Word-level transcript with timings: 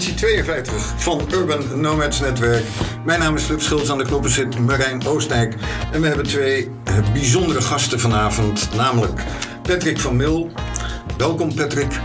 Netwerk. 0.00 0.66
Welkom 0.66 0.70
in 0.70 0.70
editie 0.70 0.94
52 0.94 0.94
van 0.96 1.20
Urban 1.32 1.80
Nomads 1.80 2.20
Netwerk. 2.20 2.64
Mijn 3.04 3.20
naam 3.20 3.36
is 3.36 3.42
Flip 3.42 3.60
Schultz, 3.60 3.90
aan 3.90 3.98
de 3.98 4.04
knoppen 4.04 4.30
zit 4.30 4.58
Marijn 4.58 5.06
Oostdijk. 5.06 5.54
En 5.92 6.00
we 6.00 6.06
hebben 6.06 6.26
twee 6.26 6.70
eh, 6.84 7.12
bijzondere 7.12 7.60
gasten 7.60 8.00
vanavond, 8.00 8.68
namelijk 8.76 9.24
Patrick 9.62 9.98
van 9.98 10.16
Mil. 10.16 10.50
Welkom 11.16 11.54
Patrick, 11.54 12.00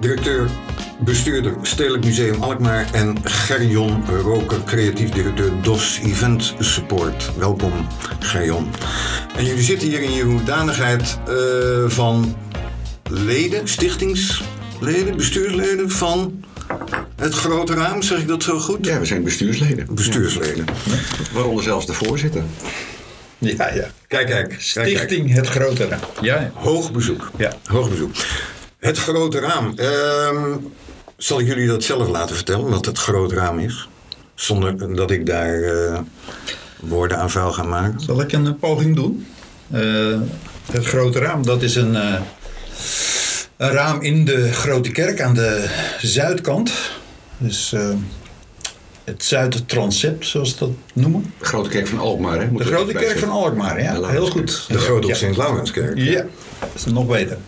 directeur 0.00 0.50
bestuurder 1.04 1.56
Stedelijk 1.62 2.04
Museum 2.04 2.42
Alkmaar 2.42 2.86
en 2.92 3.16
Gerjon 3.24 4.04
Roker, 4.22 4.62
creatief 4.64 5.10
directeur 5.10 5.50
DOS 5.62 6.00
Event 6.04 6.54
Support. 6.58 7.30
Welkom 7.38 7.72
Gerjon. 8.18 8.70
En 9.36 9.44
jullie 9.44 9.62
zitten 9.62 9.88
hier 9.88 10.02
in 10.02 10.12
je 10.12 10.22
hoedanigheid 10.22 11.18
eh, 11.26 11.34
van 11.86 12.36
leden, 13.10 13.68
stichtingsleden, 13.68 15.16
bestuursleden 15.16 15.90
van 15.90 16.44
het 17.22 17.34
Grote 17.34 17.74
Raam, 17.74 18.02
zeg 18.02 18.18
ik 18.18 18.28
dat 18.28 18.42
zo 18.42 18.58
goed? 18.58 18.86
Ja, 18.86 18.98
we 18.98 19.04
zijn 19.04 19.22
bestuursleden. 19.22 19.94
Bestuursleden. 19.94 20.64
Waaronder 21.32 21.64
zelfs 21.64 21.86
de 21.86 21.92
voorzitter. 21.92 22.42
Ja, 23.38 23.74
ja. 23.74 23.86
Kijk, 24.06 24.26
kijk. 24.26 24.56
Stichting 24.58 25.34
Het 25.34 25.46
Grote 25.46 25.88
Raam. 25.88 26.00
Ja, 26.20 26.40
ja. 26.40 26.50
Hoog 26.54 26.92
bezoek. 26.92 27.30
Ja. 27.36 27.52
Hoog 27.64 27.90
bezoek. 27.90 28.10
Het 28.78 28.98
Grote 28.98 29.38
Raam. 29.40 29.72
Ehm, 29.76 30.56
zal 31.16 31.40
ik 31.40 31.46
jullie 31.46 31.66
dat 31.66 31.84
zelf 31.84 32.08
laten 32.08 32.34
vertellen, 32.34 32.70
wat 32.70 32.86
het 32.86 32.98
Grote 32.98 33.34
Raam 33.34 33.58
is? 33.58 33.88
Zonder 34.34 34.94
dat 34.94 35.10
ik 35.10 35.26
daar 35.26 35.62
eh, 35.62 35.98
woorden 36.80 37.18
aan 37.18 37.30
vuil 37.30 37.52
ga 37.52 37.62
maken. 37.62 38.00
Zal 38.00 38.20
ik 38.20 38.32
een 38.32 38.56
poging 38.56 38.96
doen? 38.96 39.26
Uh, 39.74 40.20
het 40.72 40.84
Grote 40.84 41.18
Raam, 41.18 41.44
dat 41.44 41.62
is 41.62 41.74
een, 41.74 41.94
uh, 41.94 42.20
een 43.56 43.70
raam 43.70 44.00
in 44.00 44.24
de 44.24 44.52
Grote 44.52 44.90
Kerk 44.90 45.20
aan 45.20 45.34
de 45.34 45.68
zuidkant. 46.00 46.72
Dus 47.38 47.74
het 49.04 49.24
Zuidtransept, 49.24 50.26
zoals 50.26 50.50
ze 50.50 50.58
dat 50.58 50.70
noemen. 50.92 51.32
De 51.38 51.44
Grote 51.44 51.68
Kerk 51.68 51.86
van 51.86 51.98
Alkmaar, 51.98 52.40
hè? 52.40 52.52
de 52.52 52.64
Grote 52.64 52.92
Kerk 52.92 53.18
van 53.18 53.30
Alkmaar, 53.30 53.82
ja. 53.82 54.08
Heel 54.08 54.30
goed. 54.30 54.64
De 54.68 54.78
Grote 54.78 55.06
ja. 55.06 55.14
Sint-Laurenskerk. 55.14 55.98
Ja, 55.98 56.24
dat 56.58 56.70
is 56.74 56.84
nog 56.84 57.06
beter. 57.06 57.38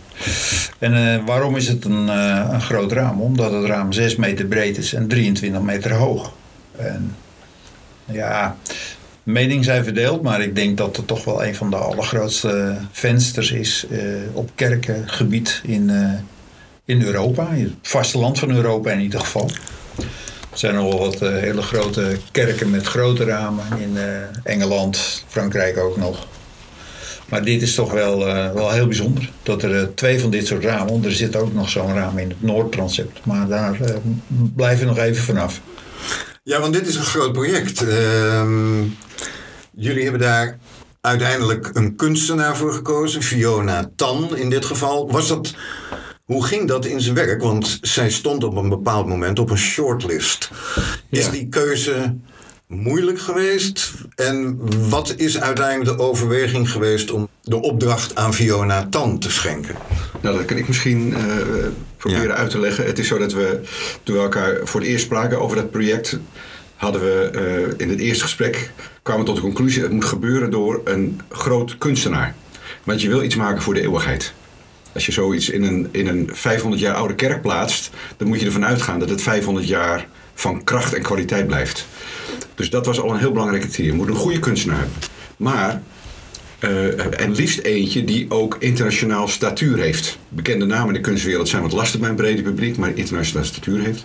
En 0.79 0.95
uh, 0.95 1.27
waarom 1.27 1.57
is 1.57 1.69
het 1.69 1.85
een, 1.85 2.07
uh, 2.07 2.49
een 2.51 2.61
groot 2.61 2.93
raam? 2.93 3.21
Omdat 3.21 3.53
het 3.53 3.65
raam 3.65 3.93
6 3.93 4.17
meter 4.17 4.45
breed 4.45 4.79
is 4.79 4.93
en 4.93 5.09
23 5.09 5.63
meter 5.63 5.93
hoog. 5.93 6.33
En 6.77 7.17
ja, 8.05 8.57
meningen 9.23 9.65
zijn 9.65 9.85
verdeeld, 9.85 10.23
maar 10.23 10.43
ik 10.43 10.55
denk 10.55 10.77
dat 10.77 10.97
het 10.97 11.07
toch 11.07 11.25
wel 11.25 11.45
een 11.45 11.55
van 11.55 11.71
de 11.71 11.77
allergrootste 11.77 12.77
vensters 12.93 13.51
is 13.51 13.87
uh, 13.91 14.01
op 14.33 14.51
kerkengebied 14.55 15.61
in, 15.65 15.91
in 16.85 17.03
Europa. 17.03 17.49
In 17.49 17.65
het 17.65 17.73
vasteland 17.83 18.39
van 18.39 18.51
Europa 18.51 18.91
in 18.91 19.01
ieder 19.01 19.21
geval. 19.21 19.51
Er 20.55 20.61
zijn 20.61 20.75
nog 20.75 20.93
wel 20.93 20.99
wat 20.99 21.21
hele 21.21 21.63
grote 21.63 22.17
kerken 22.31 22.71
met 22.71 22.87
grote 22.87 23.25
ramen 23.25 23.65
in 23.79 23.97
Engeland, 24.43 25.25
Frankrijk 25.29 25.79
ook 25.79 25.97
nog. 25.97 26.27
Maar 27.29 27.45
dit 27.45 27.63
is 27.63 27.75
toch 27.75 27.93
wel, 27.93 28.29
uh, 28.29 28.53
wel 28.53 28.71
heel 28.71 28.87
bijzonder. 28.87 29.31
Dat 29.43 29.63
er 29.63 29.95
twee 29.95 30.21
van 30.21 30.31
dit 30.31 30.47
soort 30.47 30.65
ramen, 30.65 31.05
er 31.05 31.13
zit 31.13 31.37
ook 31.37 31.55
nog 31.55 31.69
zo'n 31.69 31.95
raam 31.95 32.19
in 32.19 32.29
het 32.29 32.43
Noordtransept. 32.43 33.27
Maar 33.27 33.49
daar 33.49 33.79
blijven 34.55 34.87
we 34.87 34.95
nog 34.95 34.99
even 34.99 35.25
vanaf. 35.25 35.61
Ja, 36.43 36.61
want 36.61 36.73
dit 36.73 36.87
is 36.87 36.97
een 36.97 37.03
groot 37.03 37.33
project. 37.33 37.89
Ehm, 37.89 38.83
jullie 39.71 40.03
hebben 40.03 40.21
daar 40.21 40.59
uiteindelijk 41.01 41.71
een 41.73 41.97
kunstenaar 41.97 42.57
voor 42.57 42.73
gekozen, 42.73 43.23
Fiona 43.23 43.91
Tan 43.97 44.37
in 44.37 44.51
dit 44.51 44.65
geval. 44.65 45.11
Was 45.11 45.29
dat, 45.29 45.55
hoe 46.25 46.45
ging 46.45 46.69
dat 46.69 46.85
in 46.85 47.01
zijn 47.01 47.15
werk? 47.15 47.43
Want 47.43 47.79
zij 47.81 48.11
stond 48.11 48.45
op 48.45 48.57
een 48.57 48.69
bepaald 48.69 49.07
moment 49.07 49.39
op 49.39 49.51
een 49.51 49.59
shortlist. 49.59 50.51
Is 51.11 51.25
ja. 51.25 51.31
die 51.31 51.49
keuze 51.49 52.17
moeilijk 52.67 53.19
geweest? 53.19 53.93
En 54.15 54.59
wat 54.89 55.15
is 55.17 55.41
uiteindelijk 55.41 55.99
de 55.99 56.05
overweging 56.05 56.71
geweest 56.71 57.11
om 57.11 57.29
de 57.43 57.63
opdracht 57.63 58.15
aan 58.15 58.35
Fiona 58.35 58.87
Tan 58.91 59.19
te 59.19 59.31
schenken? 59.31 59.75
Nou, 60.21 60.37
dat 60.37 60.45
kan 60.45 60.57
ik 60.57 60.67
misschien 60.67 61.09
uh, 61.09 61.17
proberen 61.97 62.27
ja. 62.27 62.35
uit 62.35 62.51
te 62.51 62.61
leggen. 62.61 62.85
Het 62.85 62.99
is 62.99 63.09
zo 63.09 63.19
dat 63.19 63.33
we, 63.33 63.61
toen 64.03 64.17
we 64.17 64.23
elkaar 64.23 64.61
voor 64.63 64.81
het 64.81 64.89
eerst 64.89 65.05
spraken 65.05 65.41
over 65.41 65.57
dat 65.57 65.71
project, 65.71 66.19
hadden 66.77 67.01
we 67.01 67.31
uh, 67.35 67.87
in 67.87 67.91
het 67.91 68.01
eerste 68.01 68.25
gesprek 68.25 68.71
kwamen 69.03 69.25
tot 69.25 69.35
de 69.37 69.43
conclusie: 69.43 69.83
het 69.83 69.93
moet 69.93 70.05
gebeuren 70.05 70.51
door 70.51 70.81
een 70.85 71.21
groot 71.29 71.79
kunstenaar. 71.79 72.35
Want 72.85 73.03
je 73.03 73.09
wil 73.09 73.23
iets 73.23 73.37
maken 73.37 73.63
voor 73.63 73.75
de 73.75 73.81
eeuwigheid. 73.81 74.35
Als 74.95 75.07
je 75.07 75.13
zoiets 75.13 75.51
in 75.51 75.63
een, 75.63 75.89
in 75.91 76.07
een 76.07 76.31
500 76.33 76.83
jaar 76.83 76.95
oude 76.95 77.15
kerk 77.15 77.43
plaatst, 77.43 77.91
dan 78.17 78.29
moet 78.29 78.41
je 78.41 78.47
ervan 78.47 78.65
uitgaan 78.65 78.99
dat 78.99 79.09
het 79.09 79.23
500 79.23 79.69
jaar 79.69 80.07
van 80.35 80.65
kracht 80.65 80.95
en 80.95 81.03
kwaliteit 81.03 81.47
blijft. 81.47 81.87
Dus 82.55 82.71
dat 82.71 82.87
was 82.87 83.01
al 83.01 83.11
een 83.11 83.19
heel 83.19 83.33
belangrijk 83.33 83.63
criterium. 83.63 83.93
Je 83.93 83.99
moet 83.99 84.09
een 84.09 84.15
goede 84.15 84.39
kunstenaar 84.39 84.79
hebben. 84.79 84.97
Maar, 85.37 85.83
uh, 86.61 87.21
en 87.21 87.35
liefst 87.35 87.59
eentje 87.59 88.05
die 88.05 88.31
ook 88.31 88.57
internationaal 88.59 89.29
statuur 89.29 89.79
heeft. 89.79 90.19
Bekende 90.29 90.65
namen 90.65 90.89
in 90.89 90.95
de 90.95 91.09
kunstwereld 91.09 91.49
zijn 91.49 91.63
wat 91.63 91.73
lastig 91.73 92.01
bij 92.01 92.09
een 92.09 92.15
brede 92.15 92.43
publiek, 92.43 92.77
maar 92.77 92.93
internationaal 92.95 93.45
statuur 93.45 93.81
heeft. 93.81 94.05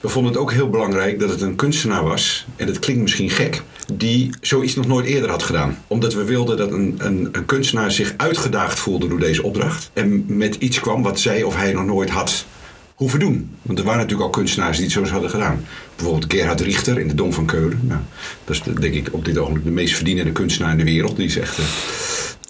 We 0.00 0.08
vonden 0.08 0.32
het 0.32 0.40
ook 0.40 0.52
heel 0.52 0.70
belangrijk 0.70 1.20
dat 1.20 1.30
het 1.30 1.40
een 1.40 1.56
kunstenaar 1.56 2.04
was, 2.04 2.46
en 2.56 2.66
dat 2.66 2.78
klinkt 2.78 3.02
misschien 3.02 3.30
gek, 3.30 3.62
die 3.92 4.30
zoiets 4.40 4.74
nog 4.74 4.86
nooit 4.86 5.06
eerder 5.06 5.30
had 5.30 5.42
gedaan. 5.42 5.78
Omdat 5.86 6.14
we 6.14 6.24
wilden 6.24 6.56
dat 6.56 6.70
een, 6.70 6.94
een, 6.98 7.28
een 7.32 7.44
kunstenaar 7.44 7.92
zich 7.92 8.14
uitgedaagd 8.16 8.78
voelde 8.78 9.08
door 9.08 9.20
deze 9.20 9.42
opdracht. 9.42 9.90
En 9.92 10.24
met 10.26 10.54
iets 10.54 10.80
kwam 10.80 11.02
wat 11.02 11.20
zij 11.20 11.42
of 11.42 11.56
hij 11.56 11.72
nog 11.72 11.84
nooit 11.84 12.10
had 12.10 12.46
hoeven 12.94 13.18
doen. 13.18 13.50
Want 13.62 13.78
er 13.78 13.84
waren 13.84 14.00
natuurlijk 14.00 14.26
al 14.26 14.36
kunstenaars 14.36 14.76
die 14.76 14.86
het 14.86 14.94
zo 14.94 15.04
hadden 15.04 15.30
gedaan. 15.30 15.64
Bijvoorbeeld 15.96 16.32
Gerhard 16.32 16.60
Richter 16.60 16.98
in 16.98 17.08
de 17.08 17.14
Dom 17.14 17.32
van 17.32 17.46
Keulen. 17.46 17.80
Nou, 17.82 18.00
dat 18.44 18.56
is 18.56 18.62
denk 18.80 18.94
ik 18.94 19.08
op 19.10 19.24
dit 19.24 19.38
ogenblik 19.38 19.64
de 19.64 19.70
meest 19.70 19.94
verdienende 19.94 20.32
kunstenaar 20.32 20.70
in 20.70 20.78
de 20.78 20.84
wereld. 20.84 21.16
Die 21.16 21.40
echt... 21.40 21.58
Uh... 21.58 21.64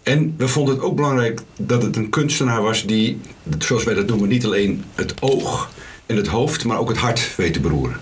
En 0.03 0.34
we 0.37 0.49
vonden 0.49 0.75
het 0.75 0.84
ook 0.84 0.97
belangrijk 0.97 1.41
dat 1.56 1.82
het 1.82 1.97
een 1.97 2.09
kunstenaar 2.09 2.62
was 2.62 2.87
die, 2.87 3.20
zoals 3.59 3.84
wij 3.84 3.94
dat 3.94 4.06
noemen, 4.06 4.28
niet 4.28 4.44
alleen 4.44 4.84
het 4.94 5.15
oog 5.20 5.70
en 6.06 6.16
het 6.16 6.26
hoofd, 6.26 6.65
maar 6.65 6.78
ook 6.78 6.88
het 6.88 6.99
hart 6.99 7.37
weet 7.37 7.53
te 7.53 7.60
beroeren. 7.60 8.00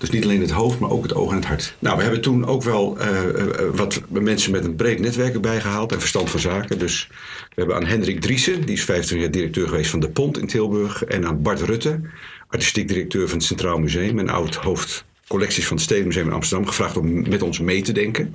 Dus 0.00 0.10
niet 0.10 0.24
alleen 0.24 0.40
het 0.40 0.50
hoofd, 0.50 0.78
maar 0.78 0.90
ook 0.90 1.02
het 1.02 1.14
oog 1.14 1.30
en 1.30 1.36
het 1.36 1.44
hart. 1.44 1.74
Nou, 1.78 1.96
we 1.96 2.02
hebben 2.02 2.20
toen 2.20 2.46
ook 2.46 2.62
wel 2.62 2.98
uh, 3.00 3.24
uh, 3.24 3.44
wat 3.74 4.00
mensen 4.08 4.52
met 4.52 4.64
een 4.64 4.76
breed 4.76 4.98
netwerk 4.98 5.34
erbij 5.34 5.60
gehaald 5.60 5.92
en 5.92 6.00
verstand 6.00 6.30
van 6.30 6.40
zaken. 6.40 6.78
Dus 6.78 7.06
we 7.48 7.54
hebben 7.54 7.76
aan 7.76 7.86
Hendrik 7.86 8.20
Driessen, 8.20 8.60
die 8.60 8.74
is 8.74 8.84
25 8.84 9.26
jaar 9.26 9.30
directeur 9.30 9.68
geweest 9.68 9.90
van 9.90 10.00
De 10.00 10.10
Pont 10.10 10.38
in 10.38 10.46
Tilburg. 10.46 11.04
En 11.04 11.26
aan 11.26 11.42
Bart 11.42 11.60
Rutte, 11.60 12.00
artistiek 12.48 12.88
directeur 12.88 13.28
van 13.28 13.38
het 13.38 13.46
Centraal 13.46 13.78
Museum 13.78 14.18
en 14.18 14.28
oud 14.28 14.54
hoofd 14.54 15.04
collecties 15.26 15.66
van 15.66 15.76
het 15.76 15.84
Stedenmuseum 15.84 16.26
in 16.26 16.32
Amsterdam, 16.32 16.66
gevraagd 16.66 16.96
om 16.96 17.28
met 17.28 17.42
ons 17.42 17.58
mee 17.58 17.82
te 17.82 17.92
denken. 17.92 18.34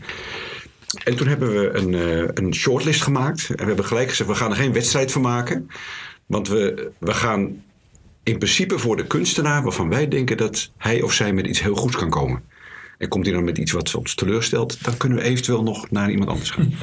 En 1.04 1.16
toen 1.16 1.28
hebben 1.28 1.50
we 1.50 1.70
een, 1.74 1.92
uh, 1.94 2.28
een 2.34 2.54
shortlist 2.54 3.02
gemaakt. 3.02 3.50
En 3.50 3.56
we 3.56 3.66
hebben 3.66 3.86
gelijk 3.86 4.10
gezegd, 4.10 4.30
we 4.30 4.36
gaan 4.36 4.52
er 4.52 4.58
geen 4.58 4.74
wedstrijd 4.74 5.12
van 5.12 5.22
maken. 5.22 5.70
Want 6.26 6.48
we, 6.48 6.92
we 6.98 7.14
gaan 7.14 7.64
in 8.26 8.38
principe 8.38 8.80
voor 8.80 8.98
de 8.98 9.08
kunstenaar 9.08 9.64
waarvan 9.64 9.90
wij 9.90 10.08
denken 10.08 10.38
dat 10.38 10.72
hij 10.78 11.02
of 11.02 11.14
zij 11.14 11.34
met 11.34 11.48
iets 11.48 11.62
heel 11.62 11.76
goeds 11.76 11.96
kan 11.96 12.10
komen. 12.10 12.44
En 12.98 13.08
komt 13.08 13.26
hij 13.26 13.34
dan 13.34 13.44
met 13.44 13.58
iets 13.58 13.72
wat 13.72 13.96
ons 13.96 14.16
teleurstelt, 14.16 14.84
dan 14.84 14.98
kunnen 14.98 15.18
we 15.18 15.24
eventueel 15.24 15.64
nog 15.64 15.92
naar 15.92 16.12
iemand 16.12 16.30
anders 16.30 16.50
gaan. 16.50 16.74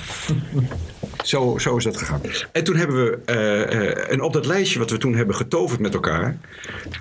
zo, 1.24 1.58
zo 1.58 1.76
is 1.76 1.84
dat 1.84 1.96
gegaan. 1.96 2.20
En 2.52 2.64
toen 2.64 2.76
hebben 2.76 3.04
we, 3.04 3.18
uh, 3.26 3.80
uh, 3.80 4.10
en 4.10 4.20
op 4.20 4.32
dat 4.32 4.46
lijstje 4.46 4.78
wat 4.78 4.90
we 4.90 4.98
toen 4.98 5.14
hebben 5.14 5.36
getoverd 5.36 5.80
met 5.80 5.94
elkaar, 5.94 6.38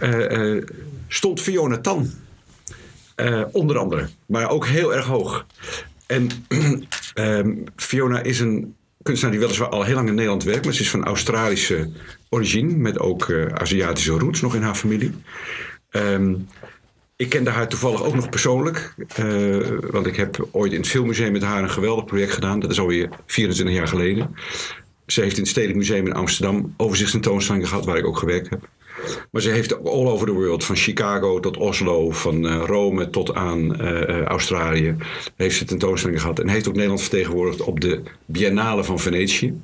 uh, 0.01 0.63
stond 1.07 1.41
Fiona 1.41 1.77
Tan. 1.77 2.11
onder 3.51 3.77
andere, 3.77 4.09
maar 4.25 4.49
ook 4.49 4.67
heel 4.67 4.95
erg 4.95 5.05
hoog. 5.05 5.45
En 6.07 6.29
um, 7.15 7.63
Fiona 7.75 8.21
is 8.21 8.39
een 8.39 8.75
kunstenaar 9.03 9.31
die 9.31 9.43
weliswaar 9.43 9.69
al 9.69 9.83
heel 9.83 9.95
lang 9.95 10.07
in 10.07 10.15
Nederland 10.15 10.43
werkt, 10.43 10.65
maar 10.65 10.73
ze 10.73 10.81
is 10.81 10.89
van 10.89 11.03
Australische 11.05 11.89
origine, 12.29 12.73
met 12.73 12.99
ook 12.99 13.27
uh, 13.27 13.45
Aziatische 13.45 14.11
roots 14.11 14.41
nog 14.41 14.55
in 14.55 14.61
haar 14.61 14.75
familie. 14.75 15.13
Um, 15.91 16.47
ik 17.15 17.29
kende 17.29 17.49
haar 17.49 17.67
toevallig 17.67 18.03
ook 18.03 18.15
nog 18.15 18.29
persoonlijk, 18.29 18.93
uh, 19.19 19.67
want 19.91 20.05
ik 20.05 20.15
heb 20.15 20.47
ooit 20.51 20.71
in 20.71 20.79
het 20.79 20.89
Filmmuseum 20.89 21.31
met 21.31 21.41
haar 21.41 21.63
een 21.63 21.69
geweldig 21.69 22.05
project 22.05 22.33
gedaan. 22.33 22.59
Dat 22.59 22.71
is 22.71 22.79
alweer 22.79 23.09
24 23.25 23.75
jaar 23.75 23.87
geleden. 23.87 24.35
Ze 25.05 25.21
heeft 25.21 25.35
in 25.35 25.41
het 25.41 25.51
Stedelijk 25.51 25.79
Museum 25.79 26.05
in 26.05 26.13
Amsterdam 26.13 26.73
overzichtstentoonstellingen 26.77 27.67
gehad, 27.67 27.85
waar 27.85 27.97
ik 27.97 28.05
ook 28.05 28.17
gewerkt 28.17 28.49
heb. 28.49 28.67
Maar 29.31 29.41
ze 29.41 29.49
heeft 29.49 29.83
all 29.83 30.07
over 30.07 30.27
the 30.27 30.33
world, 30.33 30.63
van 30.63 30.75
Chicago 30.75 31.39
tot 31.39 31.57
Oslo, 31.57 32.11
van 32.11 32.45
uh, 32.45 32.63
Rome 32.65 33.09
tot 33.09 33.33
aan 33.33 33.81
uh, 33.81 34.23
Australië, 34.23 34.95
heeft 35.35 35.57
ze 35.57 35.65
tentoonstellingen 35.65 36.21
gehad. 36.21 36.39
En 36.39 36.47
heeft 36.47 36.67
ook 36.67 36.73
Nederland 36.73 37.01
vertegenwoordigd 37.01 37.61
op 37.61 37.79
de 37.79 38.01
Biennale 38.25 38.83
van 38.83 38.99
Venetië. 38.99 39.59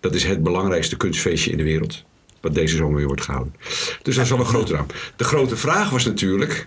Dat 0.00 0.14
is 0.14 0.24
het 0.24 0.42
belangrijkste 0.42 0.96
kunstfeestje 0.96 1.50
in 1.50 1.56
de 1.56 1.62
wereld. 1.62 2.04
Wat 2.40 2.54
deze 2.54 2.76
zomer 2.76 2.96
weer 2.96 3.06
wordt 3.06 3.24
gehouden. 3.24 3.54
Dus 4.02 4.14
dat 4.14 4.24
is 4.24 4.30
wel 4.30 4.38
een 4.38 4.44
grote 4.44 4.74
ramp. 4.74 4.94
De 5.16 5.24
grote 5.24 5.56
vraag 5.56 5.90
was 5.90 6.04
natuurlijk 6.04 6.66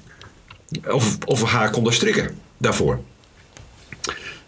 of, 0.87 1.17
of 1.25 1.39
we 1.39 1.47
haar 1.47 1.69
konden 1.69 1.93
strikken 1.93 2.37
daarvoor. 2.57 2.99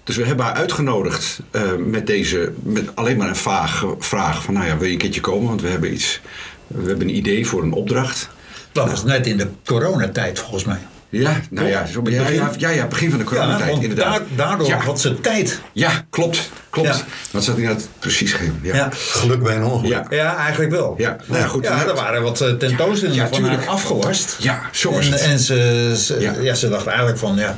Dus 0.03 0.15
we 0.15 0.25
hebben 0.25 0.45
haar 0.45 0.55
uitgenodigd 0.55 1.39
met 1.77 2.07
deze, 2.07 2.53
met 2.63 2.95
alleen 2.95 3.17
maar 3.17 3.27
een 3.27 3.35
vage 3.35 3.95
vraag 3.99 4.43
van, 4.43 4.53
nou 4.53 4.65
ja, 4.65 4.77
wil 4.77 4.87
je 4.87 4.93
een 4.93 4.99
keertje 4.99 5.21
komen? 5.21 5.47
Want 5.47 5.61
we 5.61 5.67
hebben 5.67 5.93
iets, 5.93 6.21
we 6.67 6.87
hebben 6.89 7.07
een 7.07 7.15
idee 7.15 7.47
voor 7.47 7.63
een 7.63 7.73
opdracht. 7.73 8.29
Dat 8.71 8.89
was 8.89 9.03
net 9.03 9.27
in 9.27 9.37
de 9.37 9.47
coronatijd 9.65 10.39
volgens 10.39 10.63
mij. 10.63 10.77
Ja, 11.09 11.39
nou 11.49 11.67
ja, 11.67 11.85
zo, 11.85 12.01
ja, 12.05 12.27
ja, 12.29 12.51
ja, 12.57 12.69
ja, 12.69 12.87
begin 12.87 13.09
van 13.09 13.19
de 13.19 13.25
coronatijd, 13.25 13.69
want 13.71 13.81
inderdaad. 13.83 14.11
daar- 14.11 14.21
daardoor 14.35 14.67
ja. 14.67 14.77
had 14.77 15.01
ze 15.01 15.21
tijd. 15.21 15.59
Ja, 15.73 16.05
klopt, 16.09 16.49
klopt. 16.69 16.87
Ja. 16.87 16.95
Wat 17.31 17.43
zat 17.43 17.55
hij 17.55 17.65
nou 17.65 17.77
precies 17.99 18.31
gegeven? 18.31 18.59
Ja. 18.61 18.75
Ja. 18.75 18.89
Geluk 18.93 19.43
bij 19.43 19.55
een 19.55 19.63
ongeluk. 19.63 19.91
Ja. 19.91 20.05
Ja, 20.09 20.35
eigenlijk 20.37 20.71
wel. 20.71 20.95
Ja, 20.97 21.17
nou 21.27 21.41
ja, 21.41 21.47
goed. 21.47 21.63
Ja, 21.63 21.77
dan- 21.79 21.87
er 21.87 21.95
waren 21.95 22.21
wat 22.23 22.41
eh, 22.41 22.51
tentoonstellingen 22.53 23.23
Ja, 23.23 23.29
van 23.35 23.43
haar 23.43 23.67
afgelast. 23.67 24.35
Ja, 24.39 24.61
zo 24.71 24.91
was 24.91 25.05
en, 25.05 25.11
het. 25.11 25.21
En 25.21 25.39
ze, 25.39 25.93
ze, 25.97 26.19
Ja. 26.19 26.33
ja. 26.41 26.53
ze 26.53 26.69
dacht 26.69 26.85
eigenlijk 26.87 27.17
van, 27.17 27.35
ja, 27.35 27.57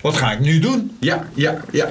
wat 0.00 0.16
ga 0.16 0.32
ik 0.32 0.40
nu 0.40 0.58
doen? 0.58 0.96
Ja, 1.00 1.26
ja, 1.34 1.56
ja. 1.70 1.88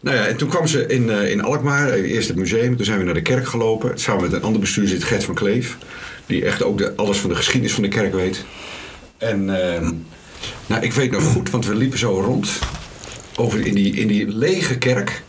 Nou 0.00 0.16
ja, 0.16 0.26
en 0.26 0.36
toen 0.36 0.48
kwam 0.48 0.66
ze 0.66 0.86
in, 0.86 1.10
eh, 1.10 1.30
in 1.30 1.42
Alkmaar, 1.42 1.88
eh, 1.88 2.12
eerst 2.12 2.28
het 2.28 2.36
museum, 2.36 2.76
toen 2.76 2.84
zijn 2.84 2.98
we 2.98 3.04
naar 3.04 3.14
de 3.14 3.22
kerk 3.22 3.46
gelopen. 3.46 3.98
Samen 3.98 4.22
met 4.22 4.32
een 4.32 4.42
ander 4.42 4.60
bestuurslid, 4.60 5.04
Gert 5.04 5.24
van 5.24 5.34
Kleef, 5.34 5.76
die 6.26 6.44
echt 6.44 6.62
ook 6.62 6.78
de, 6.78 6.92
alles 6.96 7.18
van 7.18 7.30
de 7.30 7.36
geschiedenis 7.36 7.74
van 7.74 7.82
de 7.82 7.88
kerk 7.88 8.14
weet. 8.14 8.44
En 9.18 9.62
ehm, 9.62 9.92
nou, 10.66 10.82
ik 10.82 10.92
weet 10.92 11.10
nog 11.10 11.22
goed, 11.22 11.50
want 11.50 11.66
we 11.66 11.74
liepen 11.74 11.98
zo 11.98 12.20
rond 12.20 12.58
over 13.36 13.66
in 13.66 13.74
die, 13.74 13.94
in 13.94 14.08
die 14.08 14.28
lege 14.28 14.78
kerk. 14.78 15.22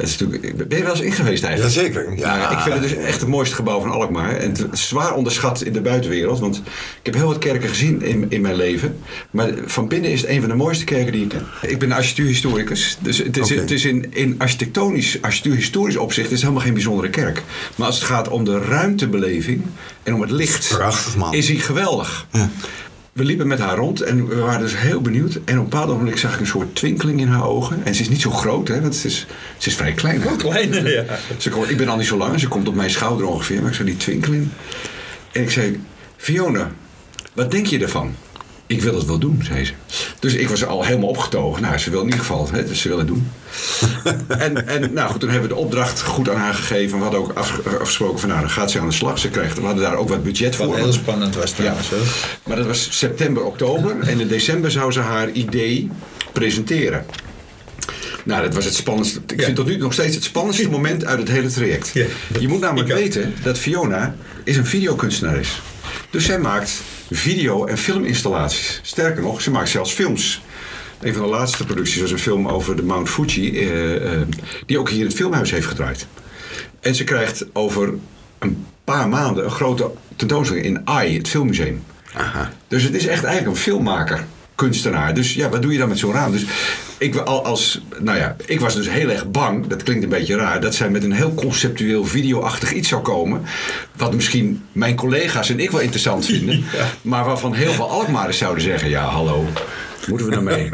Is 0.00 0.18
natuurlijk, 0.18 0.68
ben 0.68 0.78
je 0.78 0.84
wel 0.84 0.92
eens 0.92 1.02
in 1.02 1.12
geweest 1.12 1.44
eigenlijk? 1.44 1.74
Jazeker. 1.74 2.18
Ja. 2.18 2.36
Nou, 2.36 2.52
ik 2.52 2.58
vind 2.58 2.74
het 2.74 2.82
dus 2.82 2.94
echt 2.94 3.20
het 3.20 3.28
mooiste 3.28 3.54
gebouw 3.54 3.80
van 3.80 3.90
Alkmaar. 3.90 4.36
En 4.36 4.50
het 4.50 4.66
is 4.72 4.88
zwaar 4.88 5.14
onderschat 5.14 5.62
in 5.62 5.72
de 5.72 5.80
buitenwereld. 5.80 6.38
Want 6.38 6.56
ik 6.56 6.62
heb 7.02 7.14
heel 7.14 7.26
wat 7.26 7.38
kerken 7.38 7.68
gezien 7.68 8.02
in, 8.02 8.26
in 8.28 8.40
mijn 8.40 8.54
leven. 8.54 8.98
Maar 9.30 9.50
van 9.64 9.88
binnen 9.88 10.10
is 10.10 10.20
het 10.20 10.30
een 10.30 10.40
van 10.40 10.48
de 10.48 10.54
mooiste 10.56 10.84
kerken 10.84 11.12
die 11.12 11.22
ik 11.22 11.28
ken. 11.28 11.46
Ik 11.62 11.78
ben 11.78 11.92
architectuurhistoricus. 11.92 12.98
Dus 13.00 13.18
het 13.18 13.36
is, 13.36 13.50
het 13.50 13.70
is 13.70 13.84
in, 13.84 14.14
in 14.14 14.34
architectonisch, 14.38 15.18
architectuurhistorisch 15.22 15.96
opzicht 15.96 16.26
is 16.26 16.32
het 16.32 16.40
helemaal 16.40 16.64
geen 16.64 16.74
bijzondere 16.74 17.10
kerk. 17.10 17.42
Maar 17.76 17.86
als 17.86 17.96
het 17.96 18.04
gaat 18.04 18.28
om 18.28 18.44
de 18.44 18.58
ruimtebeleving 18.58 19.62
en 20.02 20.14
om 20.14 20.20
het 20.20 20.30
licht, 20.30 20.68
Prachtig, 20.68 21.16
man. 21.16 21.34
is 21.34 21.48
hij 21.48 21.56
geweldig. 21.56 22.26
We 23.20 23.26
liepen 23.26 23.46
met 23.46 23.58
haar 23.58 23.76
rond 23.76 24.00
en 24.00 24.28
we 24.28 24.34
waren 24.34 24.60
dus 24.60 24.76
heel 24.76 25.00
benieuwd. 25.00 25.34
En 25.34 25.58
op 25.58 25.64
een 25.64 25.68
bepaald 25.70 25.88
moment 25.88 26.18
zag 26.18 26.34
ik 26.34 26.40
een 26.40 26.46
soort 26.46 26.74
twinkeling 26.74 27.20
in 27.20 27.28
haar 27.28 27.46
ogen. 27.46 27.84
En 27.84 27.94
ze 27.94 28.00
is 28.00 28.08
niet 28.08 28.20
zo 28.20 28.30
groot, 28.30 28.68
hè, 28.68 28.80
want 28.80 28.94
ze 28.96 29.06
is, 29.06 29.26
ze 29.58 29.68
is 29.68 29.76
vrij 29.76 29.92
klein. 29.92 30.22
hè. 30.22 30.36
Kleine, 30.36 30.90
ja. 30.90 31.04
Ze 31.38 31.50
komt, 31.50 31.70
ik 31.70 31.76
ben 31.76 31.88
al 31.88 31.96
niet 31.96 32.06
zo 32.06 32.16
lang 32.16 32.32
en 32.32 32.40
ze 32.40 32.48
komt 32.48 32.68
op 32.68 32.74
mijn 32.74 32.90
schouder 32.90 33.26
ongeveer. 33.26 33.60
Maar 33.60 33.70
ik 33.70 33.76
zag 33.76 33.86
die 33.86 33.96
twinkeling. 33.96 34.48
En 35.32 35.42
ik 35.42 35.50
zei, 35.50 35.80
Fiona, 36.16 36.70
wat 37.32 37.50
denk 37.50 37.66
je 37.66 37.78
ervan? 37.78 38.14
Ik 38.70 38.82
wil 38.82 38.94
het 38.94 39.06
wel 39.06 39.18
doen, 39.18 39.40
zei 39.44 39.64
ze. 39.64 39.72
Dus 40.18 40.34
ik 40.34 40.48
was 40.48 40.64
al 40.64 40.84
helemaal 40.84 41.08
opgetogen. 41.08 41.62
Nou, 41.62 41.78
ze 41.78 41.90
wil 41.90 41.98
in 41.98 42.04
ieder 42.04 42.20
geval, 42.20 42.48
hè, 42.52 42.64
dus 42.64 42.80
ze 42.80 42.88
wil 42.88 42.98
het 42.98 43.06
doen. 43.06 43.30
en, 44.28 44.68
en 44.68 44.92
nou 44.92 45.10
goed, 45.10 45.20
toen 45.20 45.30
hebben 45.30 45.48
we 45.48 45.54
de 45.54 45.60
opdracht 45.60 46.02
goed 46.02 46.28
aan 46.28 46.36
haar 46.36 46.54
gegeven. 46.54 46.96
We 46.96 47.02
hadden 47.02 47.20
ook 47.20 47.32
afge- 47.34 47.78
afgesproken 47.80 48.18
van, 48.18 48.28
nou, 48.28 48.40
dan 48.40 48.50
gaat 48.50 48.70
ze 48.70 48.80
aan 48.80 48.88
de 48.88 48.94
slag. 48.94 49.18
Ze 49.18 49.28
krijgt, 49.28 49.58
we 49.58 49.64
hadden 49.64 49.82
daar 49.82 49.94
ook 49.96 50.08
wat 50.08 50.22
budget 50.22 50.56
Wat 50.56 50.66
voor. 50.66 50.76
heel 50.76 50.92
spannend 50.92 51.34
was 51.34 51.50
Ja, 51.50 51.56
trouwens. 51.56 51.90
hoor. 51.90 51.98
maar 52.46 52.56
dat 52.56 52.66
was 52.66 52.88
september, 52.90 53.44
oktober. 53.44 54.00
En 54.00 54.20
in 54.20 54.28
december 54.28 54.70
zou 54.70 54.92
ze 54.92 55.00
haar 55.00 55.30
idee 55.30 55.90
presenteren. 56.32 57.06
Nou, 58.24 58.42
dat 58.42 58.54
was 58.54 58.64
het 58.64 58.74
spannendste. 58.74 59.20
Ik 59.26 59.38
Ja. 59.38 59.44
vind 59.44 59.56
tot 59.56 59.66
nu 59.66 59.76
nog 59.76 59.92
steeds 59.92 60.14
het 60.14 60.24
spannendste 60.24 60.70
moment 60.78 61.04
uit 61.04 61.18
het 61.18 61.28
hele 61.28 61.48
traject. 61.48 61.90
Ja. 61.92 62.04
Je 62.40 62.48
moet 62.48 62.60
namelijk 62.60 62.88
weten 62.92 63.34
dat 63.42 63.58
Fiona 63.58 64.14
is 64.44 64.56
een 64.56 64.66
videokunstenares. 64.66 65.60
Dus 66.10 66.24
zij 66.24 66.38
maakt 66.38 66.72
video- 67.10 67.64
en 67.66 67.78
filminstallaties. 67.78 68.80
Sterker 68.82 69.22
nog, 69.22 69.40
ze 69.40 69.50
maakt 69.50 69.68
zelfs 69.68 69.92
films. 69.92 70.42
Een 71.00 71.14
van 71.14 71.22
de 71.22 71.28
laatste 71.28 71.64
producties 71.64 72.00
was 72.00 72.10
een 72.10 72.18
film 72.18 72.48
over 72.48 72.76
de 72.76 72.82
Mount 72.82 73.08
Fuji, 73.08 73.58
eh, 73.58 74.14
eh, 74.14 74.20
die 74.66 74.78
ook 74.78 74.90
hier 74.90 75.00
in 75.00 75.06
het 75.06 75.14
filmhuis 75.14 75.50
heeft 75.50 75.66
gedraaid. 75.66 76.06
En 76.80 76.94
ze 76.94 77.04
krijgt 77.04 77.46
over 77.52 77.94
een 78.38 78.66
paar 78.84 79.08
maanden 79.08 79.44
een 79.44 79.50
grote 79.50 79.90
tentoonstelling 80.16 80.66
in 80.66 80.80
AI, 80.84 81.16
het 81.16 81.28
filmmuseum. 81.28 81.82
Aha. 82.14 82.52
Dus 82.68 82.82
het 82.82 82.94
is 82.94 83.06
echt 83.06 83.24
eigenlijk 83.24 83.56
een 83.56 83.62
filmmaker, 83.62 84.26
kunstenaar. 84.60 85.14
Dus 85.14 85.34
ja, 85.34 85.48
wat 85.48 85.62
doe 85.62 85.72
je 85.72 85.78
dan 85.78 85.88
met 85.88 85.98
zo'n 85.98 86.12
raam? 86.12 86.32
Dus 86.32 86.44
ik, 86.98 87.16
als, 87.16 87.80
nou 87.98 88.18
ja, 88.18 88.36
ik 88.46 88.60
was 88.60 88.74
dus 88.74 88.90
heel 88.90 89.10
erg 89.10 89.30
bang, 89.30 89.66
dat 89.66 89.82
klinkt 89.82 90.02
een 90.02 90.08
beetje 90.08 90.36
raar, 90.36 90.60
dat 90.60 90.74
zij 90.74 90.90
met 90.90 91.04
een 91.04 91.12
heel 91.12 91.34
conceptueel 91.34 92.04
videoachtig 92.04 92.72
iets 92.72 92.88
zou 92.88 93.02
komen. 93.02 93.42
Wat 93.96 94.14
misschien 94.14 94.62
mijn 94.72 94.96
collega's 94.96 95.50
en 95.50 95.60
ik 95.60 95.70
wel 95.70 95.80
interessant 95.80 96.26
vinden. 96.26 96.64
Maar 97.02 97.24
waarvan 97.24 97.54
heel 97.54 97.72
veel 97.72 97.90
Alkmaarders 97.90 98.38
zouden 98.38 98.62
zeggen: 98.62 98.88
ja, 98.88 99.04
hallo. 99.04 99.46
Moeten 100.08 100.26
we 100.26 100.32
nou 100.32 100.44
mee? 100.44 100.70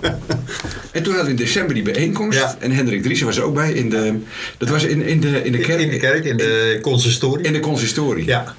en 0.96 1.02
toen 1.02 1.14
hadden 1.14 1.24
we 1.24 1.30
in 1.30 1.36
december 1.36 1.74
die 1.74 1.82
bijeenkomst. 1.82 2.38
Ja. 2.38 2.56
En 2.58 2.72
Hendrik 2.72 3.02
Driessen 3.02 3.26
was 3.26 3.36
er 3.36 3.42
ook 3.42 3.54
bij. 3.54 3.72
In 3.72 3.90
de, 3.90 4.18
dat 4.58 4.68
was 4.68 4.84
in, 4.84 5.02
in, 5.02 5.20
de, 5.20 5.44
in 5.44 5.52
de 5.52 5.58
kerk. 5.58 5.80
In 5.80 5.90
de 5.90 5.96
kerk, 5.96 6.24
in 6.24 6.36
de 6.36 6.78
consistorie. 6.82 7.46
In 7.46 7.52
de 7.52 7.60
consistorie. 7.60 8.24
Ja. 8.24 8.54